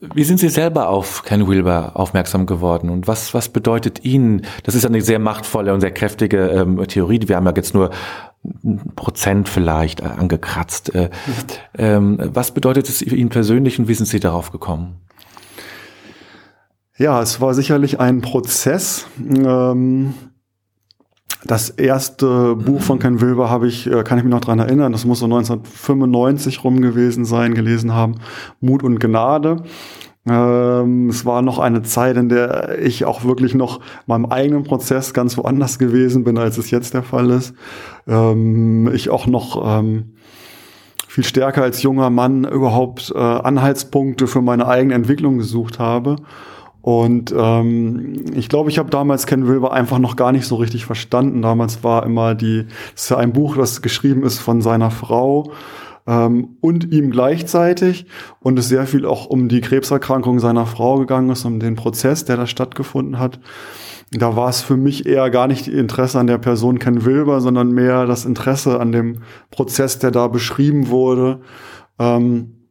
Wie 0.00 0.24
sind 0.24 0.38
Sie 0.38 0.48
selber 0.48 0.88
auf 0.88 1.22
Ken 1.24 1.46
Wilber 1.46 1.92
aufmerksam 1.94 2.46
geworden 2.46 2.90
und 2.90 3.06
was, 3.06 3.34
was 3.34 3.48
bedeutet 3.48 4.04
Ihnen, 4.04 4.42
das 4.64 4.74
ist 4.74 4.86
eine 4.86 5.00
sehr 5.00 5.18
machtvolle 5.18 5.72
und 5.72 5.80
sehr 5.80 5.92
kräftige 5.92 6.48
ähm, 6.48 6.82
Theorie, 6.86 7.20
wir 7.26 7.36
haben 7.36 7.46
ja 7.46 7.52
jetzt 7.54 7.74
nur 7.74 7.90
ein 8.64 8.92
Prozent 8.96 9.48
vielleicht 9.48 10.00
äh, 10.00 10.04
angekratzt. 10.04 10.94
Äh, 10.94 11.10
ähm, 11.76 12.18
was 12.20 12.52
bedeutet 12.52 12.88
es 12.88 13.02
Ihnen 13.02 13.30
persönlich 13.30 13.78
und 13.78 13.88
wie 13.88 13.94
sind 13.94 14.06
Sie 14.06 14.20
darauf 14.20 14.50
gekommen? 14.50 15.00
Ja, 16.96 17.20
es 17.20 17.40
war 17.40 17.54
sicherlich 17.54 17.98
ein 17.98 18.20
Prozess. 18.20 19.06
Ähm, 19.18 20.14
das 21.44 21.68
erste 21.70 22.56
Buch 22.56 22.80
von 22.80 22.98
Ken 22.98 23.20
Wilber 23.20 23.50
habe 23.50 23.68
ich, 23.68 23.86
äh, 23.86 24.02
kann 24.02 24.18
ich 24.18 24.24
mich 24.24 24.32
noch 24.32 24.40
dran 24.40 24.58
erinnern, 24.58 24.92
das 24.92 25.04
muss 25.04 25.18
so 25.18 25.26
1995 25.26 26.64
rum 26.64 26.80
gewesen 26.80 27.24
sein, 27.24 27.54
gelesen 27.54 27.92
haben, 27.92 28.16
Mut 28.60 28.82
und 28.82 28.98
Gnade. 28.98 29.62
Ähm, 30.26 31.10
es 31.10 31.26
war 31.26 31.42
noch 31.42 31.58
eine 31.58 31.82
Zeit, 31.82 32.16
in 32.16 32.30
der 32.30 32.78
ich 32.78 33.04
auch 33.04 33.24
wirklich 33.24 33.54
noch 33.54 33.80
meinem 34.06 34.26
eigenen 34.26 34.64
Prozess 34.64 35.12
ganz 35.12 35.36
woanders 35.36 35.78
gewesen 35.78 36.24
bin, 36.24 36.38
als 36.38 36.56
es 36.56 36.70
jetzt 36.70 36.94
der 36.94 37.02
Fall 37.02 37.30
ist. 37.30 37.54
Ähm, 38.06 38.90
ich 38.94 39.10
auch 39.10 39.26
noch 39.26 39.78
ähm, 39.78 40.14
viel 41.08 41.24
stärker 41.24 41.62
als 41.62 41.82
junger 41.82 42.08
Mann 42.08 42.44
überhaupt 42.44 43.12
äh, 43.14 43.18
Anhaltspunkte 43.18 44.26
für 44.26 44.40
meine 44.40 44.66
eigene 44.66 44.94
Entwicklung 44.94 45.36
gesucht 45.36 45.78
habe. 45.78 46.16
Und 46.84 47.34
ähm, 47.34 48.26
ich 48.34 48.50
glaube, 48.50 48.68
ich 48.68 48.78
habe 48.78 48.90
damals 48.90 49.24
Ken 49.24 49.48
Wilber 49.48 49.72
einfach 49.72 49.98
noch 49.98 50.16
gar 50.16 50.32
nicht 50.32 50.46
so 50.46 50.56
richtig 50.56 50.84
verstanden. 50.84 51.40
Damals 51.40 51.82
war 51.82 52.04
immer 52.04 52.34
die, 52.34 52.66
das 52.92 53.04
ist 53.04 53.08
ja 53.08 53.16
ein 53.16 53.32
Buch, 53.32 53.56
das 53.56 53.80
geschrieben 53.80 54.22
ist 54.22 54.38
von 54.38 54.60
seiner 54.60 54.90
Frau 54.90 55.50
ähm, 56.06 56.58
und 56.60 56.92
ihm 56.92 57.10
gleichzeitig 57.10 58.04
und 58.40 58.58
es 58.58 58.68
sehr 58.68 58.86
viel 58.86 59.06
auch 59.06 59.24
um 59.24 59.48
die 59.48 59.62
Krebserkrankung 59.62 60.40
seiner 60.40 60.66
Frau 60.66 60.98
gegangen 60.98 61.30
ist, 61.30 61.46
um 61.46 61.58
den 61.58 61.74
Prozess, 61.74 62.26
der 62.26 62.36
da 62.36 62.46
stattgefunden 62.46 63.18
hat. 63.18 63.40
Da 64.10 64.36
war 64.36 64.50
es 64.50 64.60
für 64.60 64.76
mich 64.76 65.06
eher 65.06 65.30
gar 65.30 65.46
nicht 65.46 65.64
die 65.64 65.72
Interesse 65.72 66.18
an 66.18 66.26
der 66.26 66.36
Person 66.36 66.78
Ken 66.78 67.06
Wilber, 67.06 67.40
sondern 67.40 67.72
mehr 67.72 68.04
das 68.04 68.26
Interesse 68.26 68.78
an 68.78 68.92
dem 68.92 69.22
Prozess, 69.50 70.00
der 70.00 70.10
da 70.10 70.28
beschrieben 70.28 70.90
wurde. 70.90 71.40
Ähm, 71.98 72.63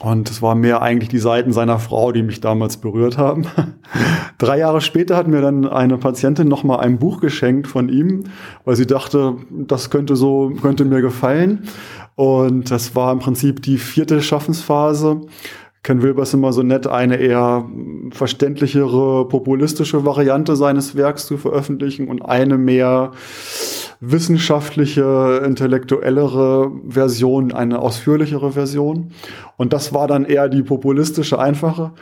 und 0.00 0.30
es 0.30 0.42
war 0.42 0.54
mehr 0.54 0.80
eigentlich 0.80 1.08
die 1.08 1.18
Seiten 1.18 1.52
seiner 1.52 1.78
Frau, 1.78 2.12
die 2.12 2.22
mich 2.22 2.40
damals 2.40 2.76
berührt 2.76 3.18
haben. 3.18 3.46
Drei 4.38 4.58
Jahre 4.58 4.80
später 4.80 5.16
hat 5.16 5.26
mir 5.26 5.40
dann 5.40 5.66
eine 5.66 5.98
Patientin 5.98 6.46
noch 6.46 6.62
mal 6.62 6.78
ein 6.78 6.98
Buch 6.98 7.20
geschenkt 7.20 7.66
von 7.66 7.88
ihm, 7.88 8.24
weil 8.64 8.76
sie 8.76 8.86
dachte, 8.86 9.36
das 9.50 9.90
könnte 9.90 10.14
so, 10.14 10.52
könnte 10.62 10.84
mir 10.84 11.00
gefallen. 11.00 11.64
Und 12.14 12.70
das 12.70 12.94
war 12.94 13.12
im 13.12 13.18
Prinzip 13.18 13.62
die 13.62 13.78
vierte 13.78 14.22
Schaffensphase. 14.22 15.22
Ken 15.82 16.02
Wilber 16.02 16.22
ist 16.22 16.34
immer 16.34 16.52
so 16.52 16.62
nett, 16.62 16.86
eine 16.86 17.16
eher 17.16 17.64
verständlichere, 18.10 19.26
populistische 19.28 20.04
Variante 20.04 20.54
seines 20.56 20.96
Werks 20.96 21.26
zu 21.26 21.38
veröffentlichen 21.38 22.08
und 22.08 22.22
eine 22.22 22.58
mehr 22.58 23.12
wissenschaftliche, 24.00 25.42
intellektuellere 25.44 26.70
Version, 26.88 27.52
eine 27.52 27.80
ausführlichere 27.80 28.52
Version. 28.52 29.10
Und 29.56 29.72
das 29.72 29.92
war 29.92 30.06
dann 30.06 30.24
eher 30.24 30.48
die 30.48 30.62
populistische, 30.62 31.38
einfache. 31.38 31.92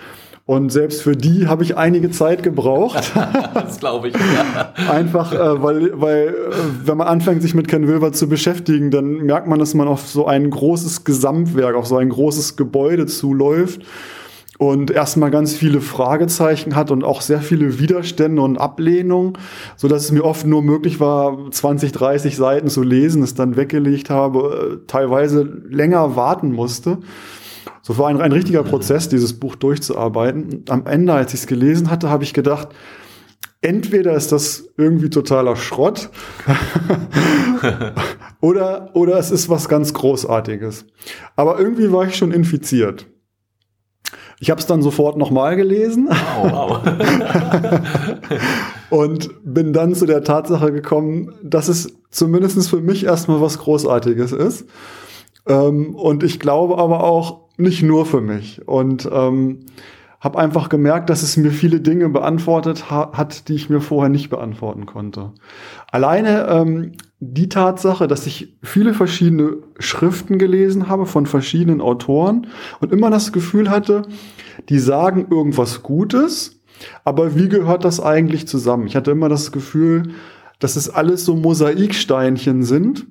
Und 0.45 0.71
selbst 0.71 1.03
für 1.03 1.17
die 1.17 1.49
habe 1.49 1.65
ich 1.65 1.77
einige 1.77 2.11
Zeit 2.11 2.45
gebraucht. 2.45 3.13
das 3.55 3.81
glaube 3.81 4.09
ich. 4.09 4.15
Ja. 4.15 4.73
Einfach, 4.93 5.33
äh, 5.33 5.63
weil, 5.63 6.01
weil 6.01 6.29
äh, 6.29 6.53
wenn 6.85 6.97
man 6.97 7.09
anfängt, 7.09 7.43
sich 7.43 7.55
mit 7.55 7.67
Ken 7.67 7.89
Wilber 7.89 8.13
zu 8.13 8.29
beschäftigen, 8.29 8.93
dann 8.93 9.23
merkt 9.23 9.49
man, 9.49 9.59
dass 9.59 9.75
man 9.75 9.89
auf 9.89 10.07
so 10.07 10.27
ein 10.27 10.49
großes 10.49 11.03
Gesamtwerk, 11.03 11.75
auf 11.75 11.87
so 11.87 11.97
ein 11.97 12.11
großes 12.11 12.57
Gebäude 12.57 13.07
zuläuft 13.07 13.83
und 14.59 14.91
erstmal 14.91 15.31
ganz 15.31 15.55
viele 15.55 15.81
Fragezeichen 15.81 16.77
hat 16.77 16.91
und 16.91 17.05
auch 17.05 17.21
sehr 17.21 17.41
viele 17.41 17.79
Widerstände 17.79 18.41
und 18.41 18.57
Ablehnungen, 18.59 19.35
so 19.77 19.89
dass 19.89 20.05
es 20.05 20.13
mir 20.13 20.25
oft 20.25 20.47
nur 20.47 20.63
möglich 20.63 20.99
war, 21.01 21.51
20, 21.51 21.93
30 21.93 22.37
Seiten 22.37 22.69
zu 22.69 22.83
lesen, 22.83 23.23
es 23.23 23.35
dann 23.35 23.57
weggelegt 23.57 24.11
habe, 24.11 24.81
äh, 24.83 24.87
teilweise 24.87 25.43
länger 25.69 26.17
warten 26.17 26.53
musste. 26.53 26.99
So 27.83 27.99
war 27.99 28.09
ein, 28.09 28.21
ein 28.21 28.33
richtiger 28.33 28.63
Prozess, 28.63 29.09
dieses 29.09 29.39
Buch 29.39 29.57
durchzuarbeiten. 29.57 30.65
Am 30.69 30.87
Ende, 30.87 31.13
als 31.13 31.35
ich 31.35 31.41
es 31.41 31.47
gelesen 31.47 31.91
hatte, 31.91 32.11
habe 32.11 32.25
ich 32.25 32.33
gedacht, 32.35 32.69
entweder 33.61 34.15
ist 34.15 34.33
das 34.33 34.69
irgendwie 34.77 35.11
totaler 35.11 35.57
Schrott 35.57 36.11
oder, 38.41 38.91
oder 38.95 39.19
es 39.19 39.31
ist 39.31 39.49
was 39.49 39.69
ganz 39.69 39.93
Großartiges. 39.93 40.87
Aber 41.37 41.59
irgendwie 41.59 41.93
war 41.93 42.07
ich 42.07 42.17
schon 42.17 42.33
infiziert. 42.33 43.07
Ich 44.39 44.51
habe 44.51 44.61
es 44.61 44.67
dann 44.67 44.83
sofort 44.83 45.17
nochmal 45.17 45.57
gelesen 45.57 46.09
oh, 46.11 46.51
wow. 46.51 46.81
und 48.91 49.31
bin 49.45 49.73
dann 49.73 49.95
zu 49.95 50.07
der 50.07 50.25
Tatsache 50.25 50.73
gekommen, 50.73 51.33
dass 51.43 51.69
es 51.69 51.97
zumindest 52.11 52.69
für 52.69 52.81
mich 52.81 53.05
erstmal 53.05 53.41
was 53.41 53.59
Großartiges 53.59 54.33
ist. 54.33 54.67
Ähm, 55.47 55.95
und 55.95 56.23
ich 56.23 56.39
glaube 56.39 56.79
aber 56.79 57.05
auch 57.05 57.47
nicht 57.57 57.83
nur 57.83 58.05
für 58.05 58.21
mich. 58.21 58.67
Und 58.67 59.09
ähm, 59.11 59.61
habe 60.27 60.41
einfach 60.41 60.69
gemerkt, 60.69 61.09
dass 61.09 61.23
es 61.23 61.37
mir 61.37 61.53
viele 61.53 61.81
Dinge 61.81 62.09
beantwortet 62.09 62.91
ha 62.91 63.13
hat, 63.13 63.49
die 63.49 63.55
ich 63.55 63.71
mir 63.71 63.81
vorher 63.81 64.09
nicht 64.11 64.29
beantworten 64.29 64.85
konnte. 64.85 65.31
Alleine 65.93 66.49
ähm, 66.49 66.93
die 67.21 67.49
Tatsache, 67.49 68.09
dass 68.09 68.27
ich 68.27 68.59
viele 68.61 68.93
verschiedene 68.93 69.59
Schriften 69.79 70.39
gelesen 70.39 70.89
habe 70.89 71.07
von 71.07 71.27
verschiedenen 71.27 71.81
Autoren 71.81 72.49
und 72.81 72.93
immer 72.93 73.09
das 73.09 73.33
Gefühl 73.33 73.71
hatte, 73.71 74.03
die 74.69 74.81
sagen 74.81 75.29
irgendwas 75.31 75.85
Gutes, 75.85 76.61
aber 77.05 77.37
wie 77.37 77.49
gehört 77.49 77.85
das 77.85 78.01
eigentlich 78.01 78.49
zusammen? 78.49 78.89
Ich 78.89 78.97
hatte 78.97 79.13
immer 79.13 79.29
das 79.29 79.53
Gefühl, 79.53 80.11
dass 80.59 80.75
es 80.75 80.91
alles 80.91 81.25
so 81.25 81.37
Mosaiksteinchen 81.37 82.65
sind 82.65 83.07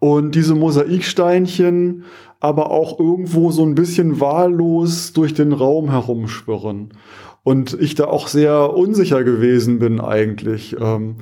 und 0.00 0.34
diese 0.34 0.56
Mosaiksteinchen 0.56 2.04
aber 2.40 2.70
auch 2.70 2.98
irgendwo 2.98 3.52
so 3.52 3.64
ein 3.64 3.74
bisschen 3.74 4.18
wahllos 4.18 5.12
durch 5.12 5.34
den 5.34 5.52
Raum 5.52 5.90
herumschwirren. 5.90 6.94
Und 7.42 7.78
ich 7.80 7.94
da 7.94 8.06
auch 8.06 8.28
sehr 8.28 8.74
unsicher 8.74 9.24
gewesen 9.24 9.78
bin 9.78 10.00
eigentlich. 10.00 10.76
Ähm, 10.80 11.16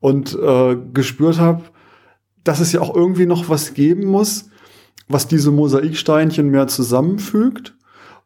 und 0.00 0.36
äh, 0.36 0.76
gespürt 0.92 1.38
habe, 1.38 1.62
dass 2.42 2.58
es 2.58 2.72
ja 2.72 2.80
auch 2.80 2.94
irgendwie 2.94 3.26
noch 3.26 3.48
was 3.48 3.74
geben 3.74 4.06
muss, 4.06 4.50
was 5.08 5.28
diese 5.28 5.52
Mosaiksteinchen 5.52 6.50
mehr 6.50 6.66
zusammenfügt 6.66 7.74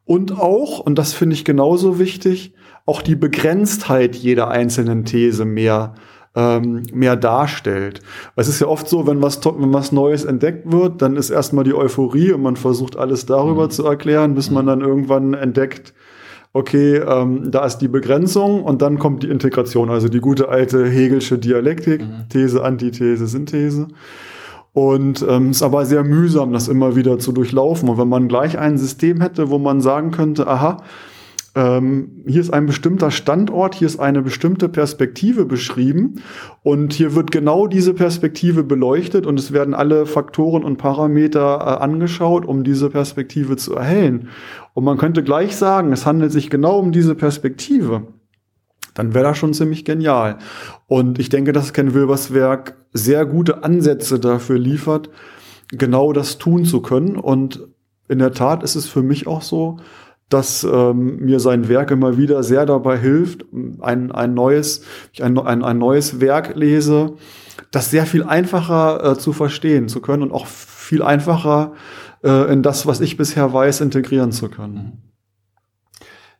und 0.07 0.39
auch, 0.39 0.79
und 0.79 0.97
das 0.97 1.13
finde 1.13 1.35
ich 1.35 1.43
genauso 1.43 1.99
wichtig, 1.99 2.53
auch 2.85 3.01
die 3.01 3.17
Begrenztheit 3.17 4.15
jeder 4.15 4.47
einzelnen 4.47 5.03
These 5.03 5.43
mehr 5.43 5.95
ähm, 6.37 6.83
mehr 6.93 7.15
darstellt. 7.15 8.01
Es 8.35 8.47
ist 8.47 8.59
ja 8.59 8.67
oft 8.67 8.87
so, 8.87 9.07
wenn 9.07 9.23
was, 9.23 9.43
wenn 9.43 9.73
was 9.73 9.91
Neues 9.91 10.23
entdeckt 10.23 10.71
wird, 10.71 11.01
dann 11.01 11.15
ist 11.15 11.31
erstmal 11.31 11.63
die 11.63 11.73
Euphorie 11.73 12.31
und 12.31 12.43
man 12.43 12.55
versucht 12.55 12.95
alles 12.95 13.25
darüber 13.25 13.65
mhm. 13.65 13.69
zu 13.71 13.85
erklären, 13.85 14.35
bis 14.35 14.51
man 14.51 14.65
mhm. 14.65 14.69
dann 14.69 14.81
irgendwann 14.81 15.33
entdeckt, 15.33 15.95
okay, 16.53 16.97
ähm, 16.97 17.49
da 17.49 17.65
ist 17.65 17.79
die 17.79 17.87
Begrenzung 17.87 18.63
und 18.63 18.83
dann 18.83 18.99
kommt 18.99 19.23
die 19.23 19.29
Integration, 19.29 19.89
also 19.89 20.09
die 20.09 20.19
gute 20.19 20.49
alte 20.49 20.87
Hegelsche 20.87 21.39
Dialektik, 21.39 22.01
mhm. 22.01 22.29
These, 22.29 22.63
Antithese, 22.63 23.25
Synthese. 23.25 23.87
Und 24.73 25.23
es 25.23 25.27
ähm, 25.27 25.49
ist 25.49 25.63
aber 25.63 25.87
sehr 25.87 26.03
mühsam, 26.03 26.53
das 26.53 26.67
immer 26.67 26.95
wieder 26.95 27.17
zu 27.17 27.31
durchlaufen. 27.31 27.89
Und 27.89 27.97
wenn 27.97 28.09
man 28.09 28.27
gleich 28.27 28.59
ein 28.59 28.77
System 28.77 29.21
hätte, 29.21 29.49
wo 29.49 29.57
man 29.57 29.81
sagen 29.81 30.11
könnte, 30.11 30.45
aha, 30.45 30.83
ähm, 31.57 32.23
hier 32.27 32.39
ist 32.39 32.53
ein 32.53 32.67
bestimmter 32.67 33.09
Standort, 33.09 33.73
hier 33.73 33.87
ist 33.87 33.99
eine 33.99 34.21
bestimmte 34.21 34.69
Perspektive 34.69 35.43
beschrieben 35.43 36.21
und 36.61 36.93
hier 36.93 37.15
wird 37.15 37.31
genau 37.31 37.65
diese 37.65 37.95
Perspektive 37.95 38.63
beleuchtet 38.63 39.25
und 39.25 39.39
es 39.39 39.51
werden 39.51 39.73
alle 39.73 40.05
Faktoren 40.05 40.63
und 40.63 40.77
Parameter 40.77 41.57
äh, 41.57 41.83
angeschaut, 41.83 42.45
um 42.45 42.63
diese 42.63 42.91
Perspektive 42.91 43.57
zu 43.57 43.73
erhellen. 43.73 44.29
Und 44.75 44.83
man 44.83 44.99
könnte 44.99 45.23
gleich 45.23 45.55
sagen, 45.55 45.91
es 45.91 46.05
handelt 46.05 46.31
sich 46.31 46.51
genau 46.51 46.77
um 46.77 46.91
diese 46.91 47.15
Perspektive. 47.15 48.03
Dann 48.93 49.15
wäre 49.15 49.25
das 49.25 49.39
schon 49.39 49.55
ziemlich 49.55 49.83
genial. 49.83 50.37
Und 50.85 51.17
ich 51.17 51.29
denke, 51.29 51.53
dass 51.53 51.73
Ken 51.73 51.95
Wilbers 51.95 52.35
Werk 52.35 52.77
sehr 52.93 53.25
gute 53.25 53.63
Ansätze 53.63 54.19
dafür 54.19 54.59
liefert, 54.59 55.09
genau 55.69 56.13
das 56.13 56.37
tun 56.37 56.65
zu 56.65 56.83
können. 56.83 57.15
Und 57.15 57.67
in 58.07 58.19
der 58.19 58.33
Tat 58.33 58.61
ist 58.61 58.75
es 58.75 58.87
für 58.87 59.01
mich 59.01 59.25
auch 59.25 59.41
so, 59.41 59.77
dass 60.29 60.63
ähm, 60.63 61.17
mir 61.19 61.39
sein 61.39 61.69
Werk 61.69 61.91
immer 61.91 62.17
wieder 62.17 62.43
sehr 62.43 62.65
dabei 62.65 62.97
hilft, 62.97 63.45
ein, 63.79 64.11
ein 64.11 64.33
neues, 64.33 64.81
ich 65.13 65.23
ein, 65.23 65.37
ein, 65.37 65.63
ein 65.63 65.77
neues 65.77 66.19
Werk 66.19 66.55
lese, 66.55 67.13
das 67.71 67.89
sehr 67.91 68.05
viel 68.05 68.23
einfacher 68.23 69.11
äh, 69.11 69.17
zu 69.17 69.31
verstehen 69.33 69.87
zu 69.87 70.01
können 70.01 70.23
und 70.23 70.31
auch 70.31 70.45
viel 70.45 71.01
einfacher 71.01 71.73
äh, 72.23 72.51
in 72.51 72.63
das, 72.63 72.85
was 72.85 72.99
ich 72.99 73.17
bisher 73.17 73.53
weiß, 73.53 73.81
integrieren 73.81 74.31
zu 74.31 74.49
können. 74.49 75.03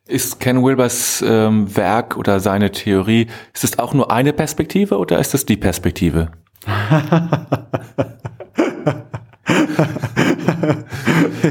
Ist 0.06 0.40
Ken 0.40 0.64
Wilbers 0.64 1.22
ähm, 1.26 1.76
Werk 1.76 2.16
oder 2.16 2.40
seine 2.40 2.70
Theorie, 2.72 3.26
ist 3.52 3.64
es 3.64 3.78
auch 3.78 3.92
nur 3.92 4.10
eine 4.10 4.32
Perspektive 4.32 4.96
oder 4.98 5.18
ist 5.18 5.34
es 5.34 5.44
die 5.44 5.58
Perspektive? 5.58 6.30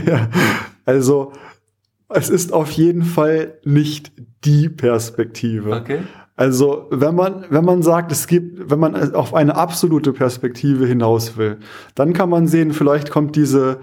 ja, 0.05 0.27
also 0.85 1.33
es 2.09 2.29
ist 2.29 2.53
auf 2.53 2.71
jeden 2.71 3.03
Fall 3.03 3.55
nicht 3.63 4.11
die 4.45 4.69
Perspektive. 4.69 5.73
Okay. 5.73 5.99
Also, 6.35 6.85
wenn 6.91 7.15
man, 7.15 7.45
wenn 7.49 7.65
man 7.65 7.81
sagt, 7.81 8.11
es 8.11 8.27
gibt, 8.27 8.69
wenn 8.69 8.79
man 8.79 9.15
auf 9.15 9.33
eine 9.33 9.55
absolute 9.55 10.13
Perspektive 10.13 10.85
hinaus 10.85 11.35
will, 11.35 11.57
dann 11.95 12.13
kann 12.13 12.29
man 12.29 12.47
sehen, 12.47 12.73
vielleicht 12.73 13.09
kommt 13.09 13.35
diese 13.35 13.79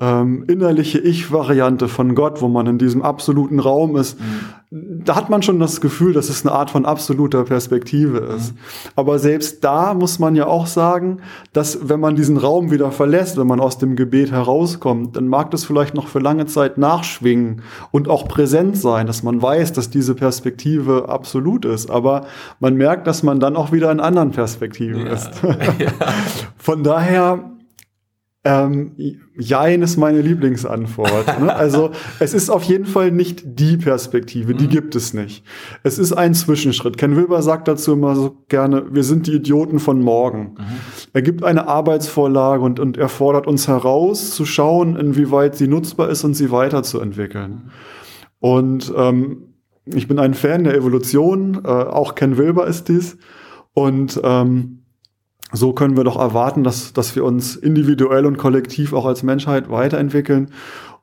ähm, 0.00 0.44
innerliche 0.48 0.98
Ich-Variante 0.98 1.86
von 1.86 2.16
Gott, 2.16 2.42
wo 2.42 2.48
man 2.48 2.66
in 2.66 2.78
diesem 2.78 3.02
absoluten 3.02 3.60
Raum 3.60 3.96
ist, 3.96 4.18
mhm. 4.18 5.04
da 5.04 5.14
hat 5.14 5.30
man 5.30 5.40
schon 5.42 5.60
das 5.60 5.80
Gefühl, 5.80 6.12
dass 6.12 6.28
es 6.28 6.44
eine 6.44 6.52
Art 6.52 6.70
von 6.70 6.84
absoluter 6.84 7.44
Perspektive 7.44 8.18
ist. 8.18 8.52
Mhm. 8.52 8.58
Aber 8.96 9.20
selbst 9.20 9.62
da 9.62 9.94
muss 9.94 10.18
man 10.18 10.34
ja 10.34 10.48
auch 10.48 10.66
sagen, 10.66 11.18
dass 11.52 11.88
wenn 11.88 12.00
man 12.00 12.16
diesen 12.16 12.38
Raum 12.38 12.72
wieder 12.72 12.90
verlässt, 12.90 13.36
wenn 13.36 13.46
man 13.46 13.60
aus 13.60 13.78
dem 13.78 13.94
Gebet 13.94 14.32
herauskommt, 14.32 15.14
dann 15.14 15.28
mag 15.28 15.52
das 15.52 15.64
vielleicht 15.64 15.94
noch 15.94 16.08
für 16.08 16.18
lange 16.18 16.46
Zeit 16.46 16.76
nachschwingen 16.76 17.62
und 17.92 18.08
auch 18.08 18.26
präsent 18.26 18.76
sein, 18.76 19.06
dass 19.06 19.22
man 19.22 19.40
weiß, 19.40 19.74
dass 19.74 19.90
diese 19.90 20.16
Perspektive 20.16 21.08
absolut 21.08 21.64
ist. 21.64 21.88
Aber 21.88 22.26
man 22.58 22.74
merkt, 22.74 23.06
dass 23.06 23.22
man 23.22 23.38
dann 23.38 23.54
auch 23.54 23.70
wieder 23.70 23.92
in 23.92 24.00
anderen 24.00 24.32
Perspektiven 24.32 25.06
ja. 25.06 25.12
ist. 25.12 25.30
Ja. 25.78 25.90
Von 26.56 26.84
daher 26.84 27.53
ähm, 28.44 28.92
Jein 29.36 29.80
ist 29.80 29.96
meine 29.96 30.20
Lieblingsantwort. 30.20 31.40
Ne? 31.40 31.54
Also 31.64 31.90
es 32.20 32.34
ist 32.34 32.50
auf 32.50 32.62
jeden 32.64 32.84
Fall 32.84 33.10
nicht 33.10 33.42
die 33.44 33.78
Perspektive, 33.78 34.54
die 34.54 34.66
mhm. 34.66 34.70
gibt 34.70 34.94
es 34.94 35.14
nicht. 35.14 35.44
Es 35.82 35.98
ist 35.98 36.12
ein 36.12 36.34
Zwischenschritt. 36.34 36.98
Ken 36.98 37.16
Wilber 37.16 37.40
sagt 37.42 37.68
dazu 37.68 37.94
immer 37.94 38.14
so 38.14 38.36
gerne, 38.48 38.84
wir 38.94 39.02
sind 39.02 39.26
die 39.26 39.32
Idioten 39.32 39.78
von 39.78 40.02
morgen. 40.02 40.56
Mhm. 40.58 40.64
Er 41.14 41.22
gibt 41.22 41.42
eine 41.42 41.68
Arbeitsvorlage 41.68 42.62
und, 42.62 42.80
und 42.80 42.98
er 42.98 43.08
fordert 43.08 43.46
uns 43.46 43.66
heraus, 43.66 44.34
zu 44.34 44.44
schauen, 44.44 44.96
inwieweit 44.96 45.56
sie 45.56 45.66
nutzbar 45.66 46.10
ist 46.10 46.22
und 46.24 46.34
sie 46.34 46.50
weiterzuentwickeln. 46.50 47.70
Und 48.40 48.92
ähm, 48.94 49.54
ich 49.86 50.06
bin 50.06 50.18
ein 50.18 50.34
Fan 50.34 50.64
der 50.64 50.74
Evolution, 50.74 51.62
äh, 51.64 51.68
auch 51.68 52.14
Ken 52.14 52.36
Wilber 52.36 52.66
ist 52.66 52.88
dies. 52.88 53.16
Und 53.72 54.20
ähm, 54.22 54.83
so 55.52 55.72
können 55.72 55.96
wir 55.96 56.04
doch 56.04 56.18
erwarten, 56.18 56.64
dass, 56.64 56.92
dass 56.92 57.14
wir 57.14 57.24
uns 57.24 57.56
individuell 57.56 58.26
und 58.26 58.38
kollektiv 58.38 58.92
auch 58.92 59.06
als 59.06 59.22
Menschheit 59.22 59.70
weiterentwickeln 59.70 60.50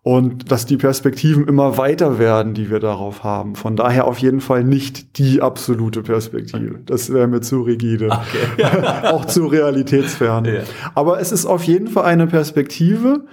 und 0.03 0.51
dass 0.51 0.65
die 0.65 0.77
Perspektiven 0.77 1.47
immer 1.47 1.77
weiter 1.77 2.17
werden, 2.17 2.55
die 2.55 2.71
wir 2.71 2.79
darauf 2.79 3.23
haben. 3.23 3.55
Von 3.55 3.75
daher 3.75 4.07
auf 4.07 4.17
jeden 4.17 4.41
Fall 4.41 4.63
nicht 4.63 5.19
die 5.19 5.41
absolute 5.41 6.01
Perspektive. 6.01 6.79
Das 6.85 7.13
wäre 7.13 7.27
mir 7.27 7.41
zu 7.41 7.61
rigide. 7.61 8.09
Okay. 8.09 8.65
auch 9.03 9.25
zu 9.25 9.45
realitätsfern. 9.45 10.45
Ja. 10.45 10.61
Aber 10.95 11.19
es 11.19 11.31
ist 11.31 11.45
auf 11.45 11.63
jeden 11.63 11.87
Fall 11.87 12.05
eine 12.05 12.25
Perspektive, 12.25 13.25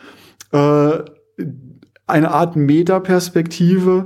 äh, 0.53 0.90
eine 2.07 2.31
Art 2.33 2.57
Metaperspektive, 2.57 4.05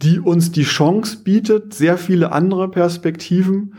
die 0.00 0.20
uns 0.20 0.52
die 0.52 0.62
Chance 0.62 1.18
bietet, 1.24 1.74
sehr 1.74 1.98
viele 1.98 2.30
andere 2.30 2.70
Perspektiven 2.70 3.74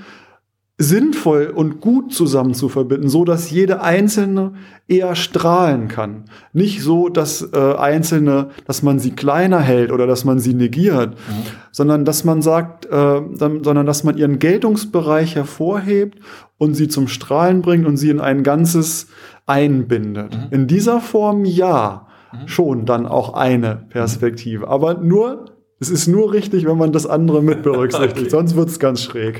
sinnvoll 0.82 1.48
und 1.54 1.82
gut 1.82 2.14
zusammen 2.14 2.54
zu 2.54 2.70
verbinden, 2.70 3.10
so 3.10 3.26
dass 3.26 3.52
jede 3.52 3.82
einzelne 3.82 4.54
eher 4.88 5.14
strahlen 5.14 5.90
kann. 5.90 6.24
Nicht 6.54 6.82
so, 6.82 7.10
dass 7.10 7.42
äh, 7.52 7.74
einzelne, 7.76 8.52
dass 8.66 8.82
man 8.82 8.98
sie 8.98 9.12
kleiner 9.12 9.60
hält 9.60 9.92
oder 9.92 10.08
dass 10.08 10.24
man 10.24 10.40
sie 10.40 10.54
negiert, 10.54 11.16
mhm. 11.16 11.44
sondern 11.74 12.06
dass 12.06 12.24
man 12.24 12.42
sagt, 12.42 12.86
äh, 12.86 12.90
dann, 12.92 13.62
sondern 13.62 13.86
dass 13.86 14.06
man 14.06 14.18
ihren 14.18 14.40
Geltungsbereich 14.40 15.36
hervorhebt 15.36 16.18
und 16.58 16.76
sie 16.76 16.88
zum 16.88 17.10
Strahlen 17.10 17.62
bringt 17.62 17.86
und 17.86 17.98
sie 17.98 18.10
in 18.10 18.22
ein 18.22 18.44
Ganzes 18.44 19.08
einbindet. 19.46 20.34
Mhm. 20.34 20.48
In 20.52 20.68
dieser 20.68 21.02
Form 21.02 21.44
ja, 21.44 22.08
mhm. 22.32 22.48
schon 22.48 22.86
dann 22.86 23.06
auch 23.06 23.34
eine 23.34 23.84
Perspektive, 23.90 24.70
aber 24.70 24.94
nur 24.94 25.59
es 25.82 25.90
ist 25.90 26.08
nur 26.08 26.34
richtig, 26.34 26.66
wenn 26.66 26.78
man 26.78 26.92
das 26.92 27.06
andere 27.06 27.42
mit 27.42 27.64
berücksichtigt, 27.64 28.20
okay. 28.20 28.30
sonst 28.30 28.56
wird's 28.58 28.80
ganz 28.80 29.02
schräg. 29.02 29.40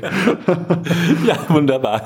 ja, 1.26 1.36
wunderbar. 1.48 2.02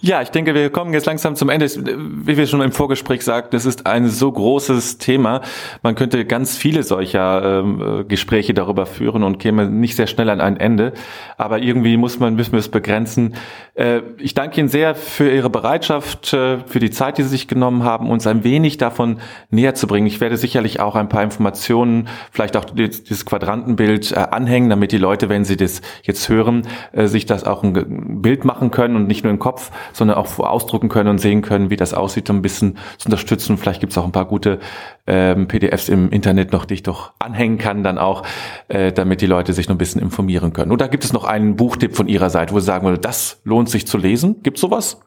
Ja, 0.00 0.22
ich 0.22 0.28
denke, 0.28 0.54
wir 0.54 0.70
kommen 0.70 0.92
jetzt 0.92 1.06
langsam 1.06 1.34
zum 1.34 1.48
Ende. 1.48 1.66
Wie 1.66 2.36
wir 2.36 2.46
schon 2.46 2.60
im 2.60 2.70
Vorgespräch 2.70 3.22
sagten, 3.22 3.56
es 3.56 3.66
ist 3.66 3.84
ein 3.86 4.08
so 4.08 4.30
großes 4.30 4.98
Thema. 4.98 5.40
Man 5.82 5.96
könnte 5.96 6.24
ganz 6.24 6.56
viele 6.56 6.84
solcher 6.84 7.60
ähm, 7.60 8.04
Gespräche 8.06 8.54
darüber 8.54 8.86
führen 8.86 9.24
und 9.24 9.38
käme 9.38 9.68
nicht 9.68 9.96
sehr 9.96 10.06
schnell 10.06 10.30
an 10.30 10.40
ein 10.40 10.58
Ende. 10.58 10.92
Aber 11.36 11.58
irgendwie 11.58 11.96
muss 11.96 12.20
man, 12.20 12.36
müssen 12.36 12.52
wir 12.52 12.60
es 12.60 12.68
begrenzen. 12.68 13.34
Äh, 13.76 14.00
ich 14.18 14.32
danke 14.32 14.58
Ihnen 14.58 14.70
sehr 14.70 14.94
für 14.94 15.30
Ihre 15.30 15.50
Bereitschaft, 15.50 16.32
äh, 16.32 16.58
für 16.66 16.80
die 16.80 16.90
Zeit, 16.90 17.18
die 17.18 17.22
Sie 17.22 17.28
sich 17.28 17.46
genommen 17.46 17.84
haben, 17.84 18.10
uns 18.10 18.26
ein 18.26 18.42
wenig 18.42 18.78
davon 18.78 19.18
näher 19.50 19.74
zu 19.74 19.86
bringen. 19.86 20.06
Ich 20.06 20.20
werde 20.20 20.38
sicherlich 20.38 20.80
auch 20.80 20.96
ein 20.96 21.10
paar 21.10 21.22
Informationen, 21.22 22.08
vielleicht 22.32 22.56
auch 22.56 22.64
dieses 22.64 23.26
Quadrantenbild 23.26 24.12
äh, 24.12 24.14
anhängen, 24.16 24.70
damit 24.70 24.92
die 24.92 24.98
Leute, 24.98 25.28
wenn 25.28 25.44
sie 25.44 25.56
das 25.56 25.82
jetzt 26.02 26.28
hören, 26.28 26.62
sich 26.94 27.26
das 27.26 27.44
auch 27.44 27.62
ein 27.62 28.22
Bild 28.22 28.44
machen 28.44 28.70
können 28.70 28.96
und 28.96 29.06
nicht 29.06 29.24
nur 29.24 29.30
im 29.30 29.38
Kopf, 29.38 29.70
sondern 29.92 30.16
auch 30.16 30.38
ausdrucken 30.38 30.88
können 30.88 31.10
und 31.10 31.18
sehen 31.18 31.42
können, 31.42 31.70
wie 31.70 31.76
das 31.76 31.92
aussieht, 31.94 32.30
um 32.30 32.36
ein 32.36 32.42
bisschen 32.42 32.78
zu 32.96 33.06
unterstützen. 33.06 33.58
Vielleicht 33.58 33.80
gibt 33.80 33.92
es 33.92 33.98
auch 33.98 34.04
ein 34.04 34.12
paar 34.12 34.24
gute 34.24 34.58
ähm, 35.06 35.48
PDFs 35.48 35.88
im 35.88 36.10
Internet 36.10 36.52
noch, 36.52 36.64
die 36.64 36.74
ich 36.74 36.82
doch 36.82 37.12
anhängen 37.18 37.58
kann, 37.58 37.82
dann 37.82 37.98
auch, 37.98 38.22
damit 38.68 39.20
die 39.20 39.26
Leute 39.26 39.52
sich 39.52 39.68
noch 39.68 39.74
ein 39.74 39.78
bisschen 39.78 40.00
informieren 40.00 40.52
können. 40.52 40.72
Oder 40.72 40.88
gibt 40.88 41.04
es 41.04 41.12
noch 41.12 41.24
einen 41.24 41.56
Buchtipp 41.56 41.96
von 41.96 42.08
Ihrer 42.08 42.30
Seite, 42.30 42.54
wo 42.54 42.60
Sie 42.60 42.66
sagen 42.66 42.86
würde, 42.86 42.98
das 42.98 43.40
lohnt 43.44 43.65
sich 43.66 43.86
zu 43.86 43.98
lesen? 43.98 44.42
Gibt 44.42 44.58
sowas? 44.58 44.98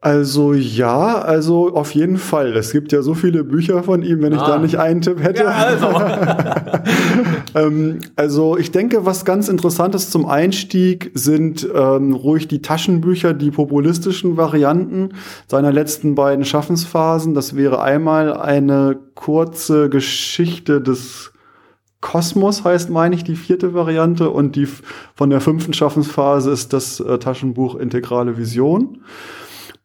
Also 0.00 0.52
ja, 0.52 1.18
also 1.18 1.74
auf 1.74 1.92
jeden 1.92 2.18
Fall. 2.18 2.56
Es 2.56 2.70
gibt 2.70 2.92
ja 2.92 3.02
so 3.02 3.14
viele 3.14 3.42
Bücher 3.42 3.82
von 3.82 4.04
ihm, 4.04 4.22
wenn 4.22 4.32
ah. 4.32 4.36
ich 4.36 4.42
da 4.42 4.54
ah. 4.54 4.58
nicht 4.58 4.78
einen 4.78 5.00
Tipp 5.00 5.20
hätte. 5.20 5.42
Ja, 5.42 5.50
also. 5.50 5.88
ähm, 7.56 7.98
also 8.14 8.56
ich 8.56 8.70
denke, 8.70 9.04
was 9.04 9.24
ganz 9.24 9.48
interessant 9.48 9.96
ist 9.96 10.12
zum 10.12 10.24
Einstieg, 10.24 11.10
sind 11.14 11.66
ähm, 11.74 12.12
ruhig 12.14 12.46
die 12.46 12.62
Taschenbücher, 12.62 13.34
die 13.34 13.50
populistischen 13.50 14.36
Varianten 14.36 15.14
seiner 15.48 15.72
letzten 15.72 16.14
beiden 16.14 16.44
Schaffensphasen. 16.44 17.34
Das 17.34 17.56
wäre 17.56 17.82
einmal 17.82 18.32
eine 18.32 19.00
kurze 19.16 19.88
Geschichte 19.88 20.80
des 20.80 21.32
Kosmos 22.00 22.64
heißt, 22.64 22.90
meine 22.90 23.14
ich, 23.14 23.24
die 23.24 23.34
vierte 23.34 23.74
Variante 23.74 24.30
und 24.30 24.54
die 24.54 24.68
von 25.14 25.30
der 25.30 25.40
fünften 25.40 25.72
Schaffensphase 25.72 26.50
ist 26.50 26.72
das 26.72 27.00
äh, 27.00 27.18
Taschenbuch 27.18 27.74
Integrale 27.74 28.36
Vision. 28.38 28.98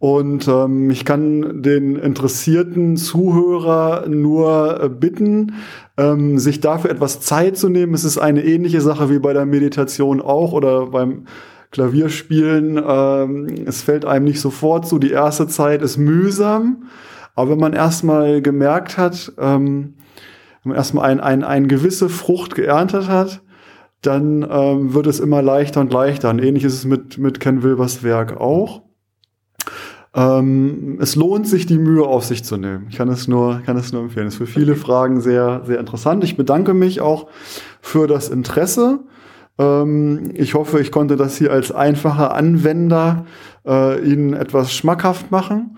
Und 0.03 0.49
ähm, 0.49 0.89
ich 0.91 1.05
kann 1.05 1.63
den 1.63 1.95
interessierten 1.95 2.97
Zuhörer 2.97 4.07
nur 4.09 4.83
äh, 4.83 4.89
bitten, 4.89 5.53
ähm, 5.95 6.39
sich 6.39 6.59
dafür 6.59 6.91
etwas 6.91 7.21
Zeit 7.21 7.57
zu 7.57 7.69
nehmen. 7.69 7.93
Es 7.93 8.03
ist 8.03 8.17
eine 8.17 8.43
ähnliche 8.43 8.81
Sache 8.81 9.09
wie 9.09 9.19
bei 9.19 9.31
der 9.31 9.45
Meditation 9.45 10.21
auch 10.21 10.51
oder 10.51 10.87
beim 10.87 11.25
Klavierspielen. 11.71 12.83
Ähm, 12.85 13.47
es 13.65 13.81
fällt 13.81 14.03
einem 14.03 14.25
nicht 14.25 14.41
sofort 14.41 14.85
zu. 14.87 14.99
Die 14.99 15.11
erste 15.11 15.47
Zeit 15.47 15.81
ist 15.81 15.95
mühsam. 15.95 16.83
Aber 17.33 17.51
wenn 17.51 17.59
man 17.59 17.73
erstmal 17.73 18.41
gemerkt 18.41 18.97
hat, 18.97 19.31
ähm, 19.39 19.95
wenn 20.63 20.69
man 20.69 20.77
erstmal 20.77 21.09
ein, 21.09 21.19
ein, 21.19 21.43
eine 21.43 21.67
gewisse 21.67 22.09
Frucht 22.09 22.55
geerntet 22.55 23.07
hat, 23.07 23.41
dann 24.01 24.45
ähm, 24.49 24.93
wird 24.93 25.07
es 25.07 25.19
immer 25.19 25.41
leichter 25.41 25.81
und 25.81 25.93
leichter. 25.93 26.29
Und 26.29 26.39
ähnlich 26.39 26.63
ist 26.63 26.73
es 26.73 26.85
mit, 26.85 27.17
mit 27.17 27.39
Ken 27.39 27.63
Wilbers 27.63 28.03
Werk 28.03 28.37
auch. 28.37 28.81
Ähm, 30.15 30.99
es 31.01 31.15
lohnt 31.15 31.47
sich, 31.47 31.65
die 31.65 31.77
Mühe 31.77 32.03
auf 32.03 32.23
sich 32.23 32.43
zu 32.43 32.57
nehmen. 32.57 32.87
Ich 32.89 32.97
kann 32.97 33.09
es 33.09 33.27
nur, 33.27 33.61
kann 33.65 33.77
es 33.77 33.91
nur 33.91 34.03
empfehlen. 34.03 34.27
Es 34.27 34.33
ist 34.33 34.37
für 34.37 34.45
viele 34.45 34.75
Fragen 34.75 35.21
sehr, 35.21 35.63
sehr 35.65 35.79
interessant. 35.79 36.23
Ich 36.23 36.37
bedanke 36.37 36.73
mich 36.73 37.01
auch 37.01 37.27
für 37.81 38.07
das 38.07 38.29
Interesse. 38.29 38.99
Ähm, 39.57 40.31
ich 40.33 40.53
hoffe, 40.53 40.79
ich 40.79 40.91
konnte 40.91 41.15
das 41.15 41.37
hier 41.37 41.51
als 41.51 41.71
einfacher 41.71 42.35
Anwender 42.35 43.25
äh, 43.65 44.01
Ihnen 44.07 44.33
etwas 44.33 44.73
schmackhaft 44.73 45.31
machen. 45.31 45.77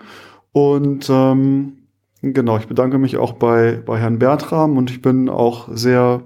Und 0.52 1.08
ähm, 1.10 1.85
genau, 2.22 2.58
ich 2.58 2.66
bedanke 2.66 2.98
mich 2.98 3.16
auch 3.16 3.32
bei, 3.32 3.82
bei 3.84 3.98
Herrn 3.98 4.18
Bertram 4.18 4.76
und 4.76 4.90
ich 4.90 5.02
bin 5.02 5.28
auch 5.28 5.68
sehr 5.72 6.22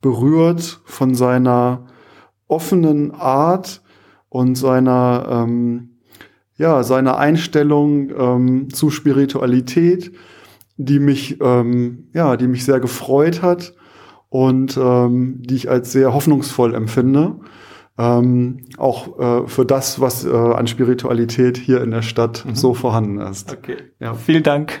berührt 0.00 0.80
von 0.84 1.14
seiner 1.14 1.86
offenen 2.48 3.12
Art 3.12 3.82
und 4.28 4.56
seiner 4.56 5.26
ähm, 5.30 5.90
ja, 6.60 6.82
seine 6.82 7.16
Einstellung 7.16 8.10
ähm, 8.10 8.68
zu 8.70 8.90
Spiritualität, 8.90 10.12
die 10.76 10.98
mich, 10.98 11.38
ähm, 11.40 12.10
ja, 12.12 12.36
die 12.36 12.48
mich 12.48 12.66
sehr 12.66 12.80
gefreut 12.80 13.40
hat 13.40 13.72
und 14.28 14.76
ähm, 14.76 15.38
die 15.40 15.54
ich 15.54 15.70
als 15.70 15.90
sehr 15.90 16.12
hoffnungsvoll 16.12 16.74
empfinde. 16.74 17.36
Ähm, 17.96 18.66
auch 18.76 19.18
äh, 19.18 19.48
für 19.48 19.64
das, 19.64 20.02
was 20.02 20.26
äh, 20.26 20.30
an 20.30 20.66
Spiritualität 20.66 21.56
hier 21.56 21.82
in 21.82 21.92
der 21.92 22.02
Stadt 22.02 22.44
mhm. 22.44 22.54
so 22.54 22.74
vorhanden 22.74 23.18
ist. 23.20 23.52
Okay. 23.52 23.76
Ja. 23.98 24.12
Vielen 24.12 24.42
Dank. 24.42 24.80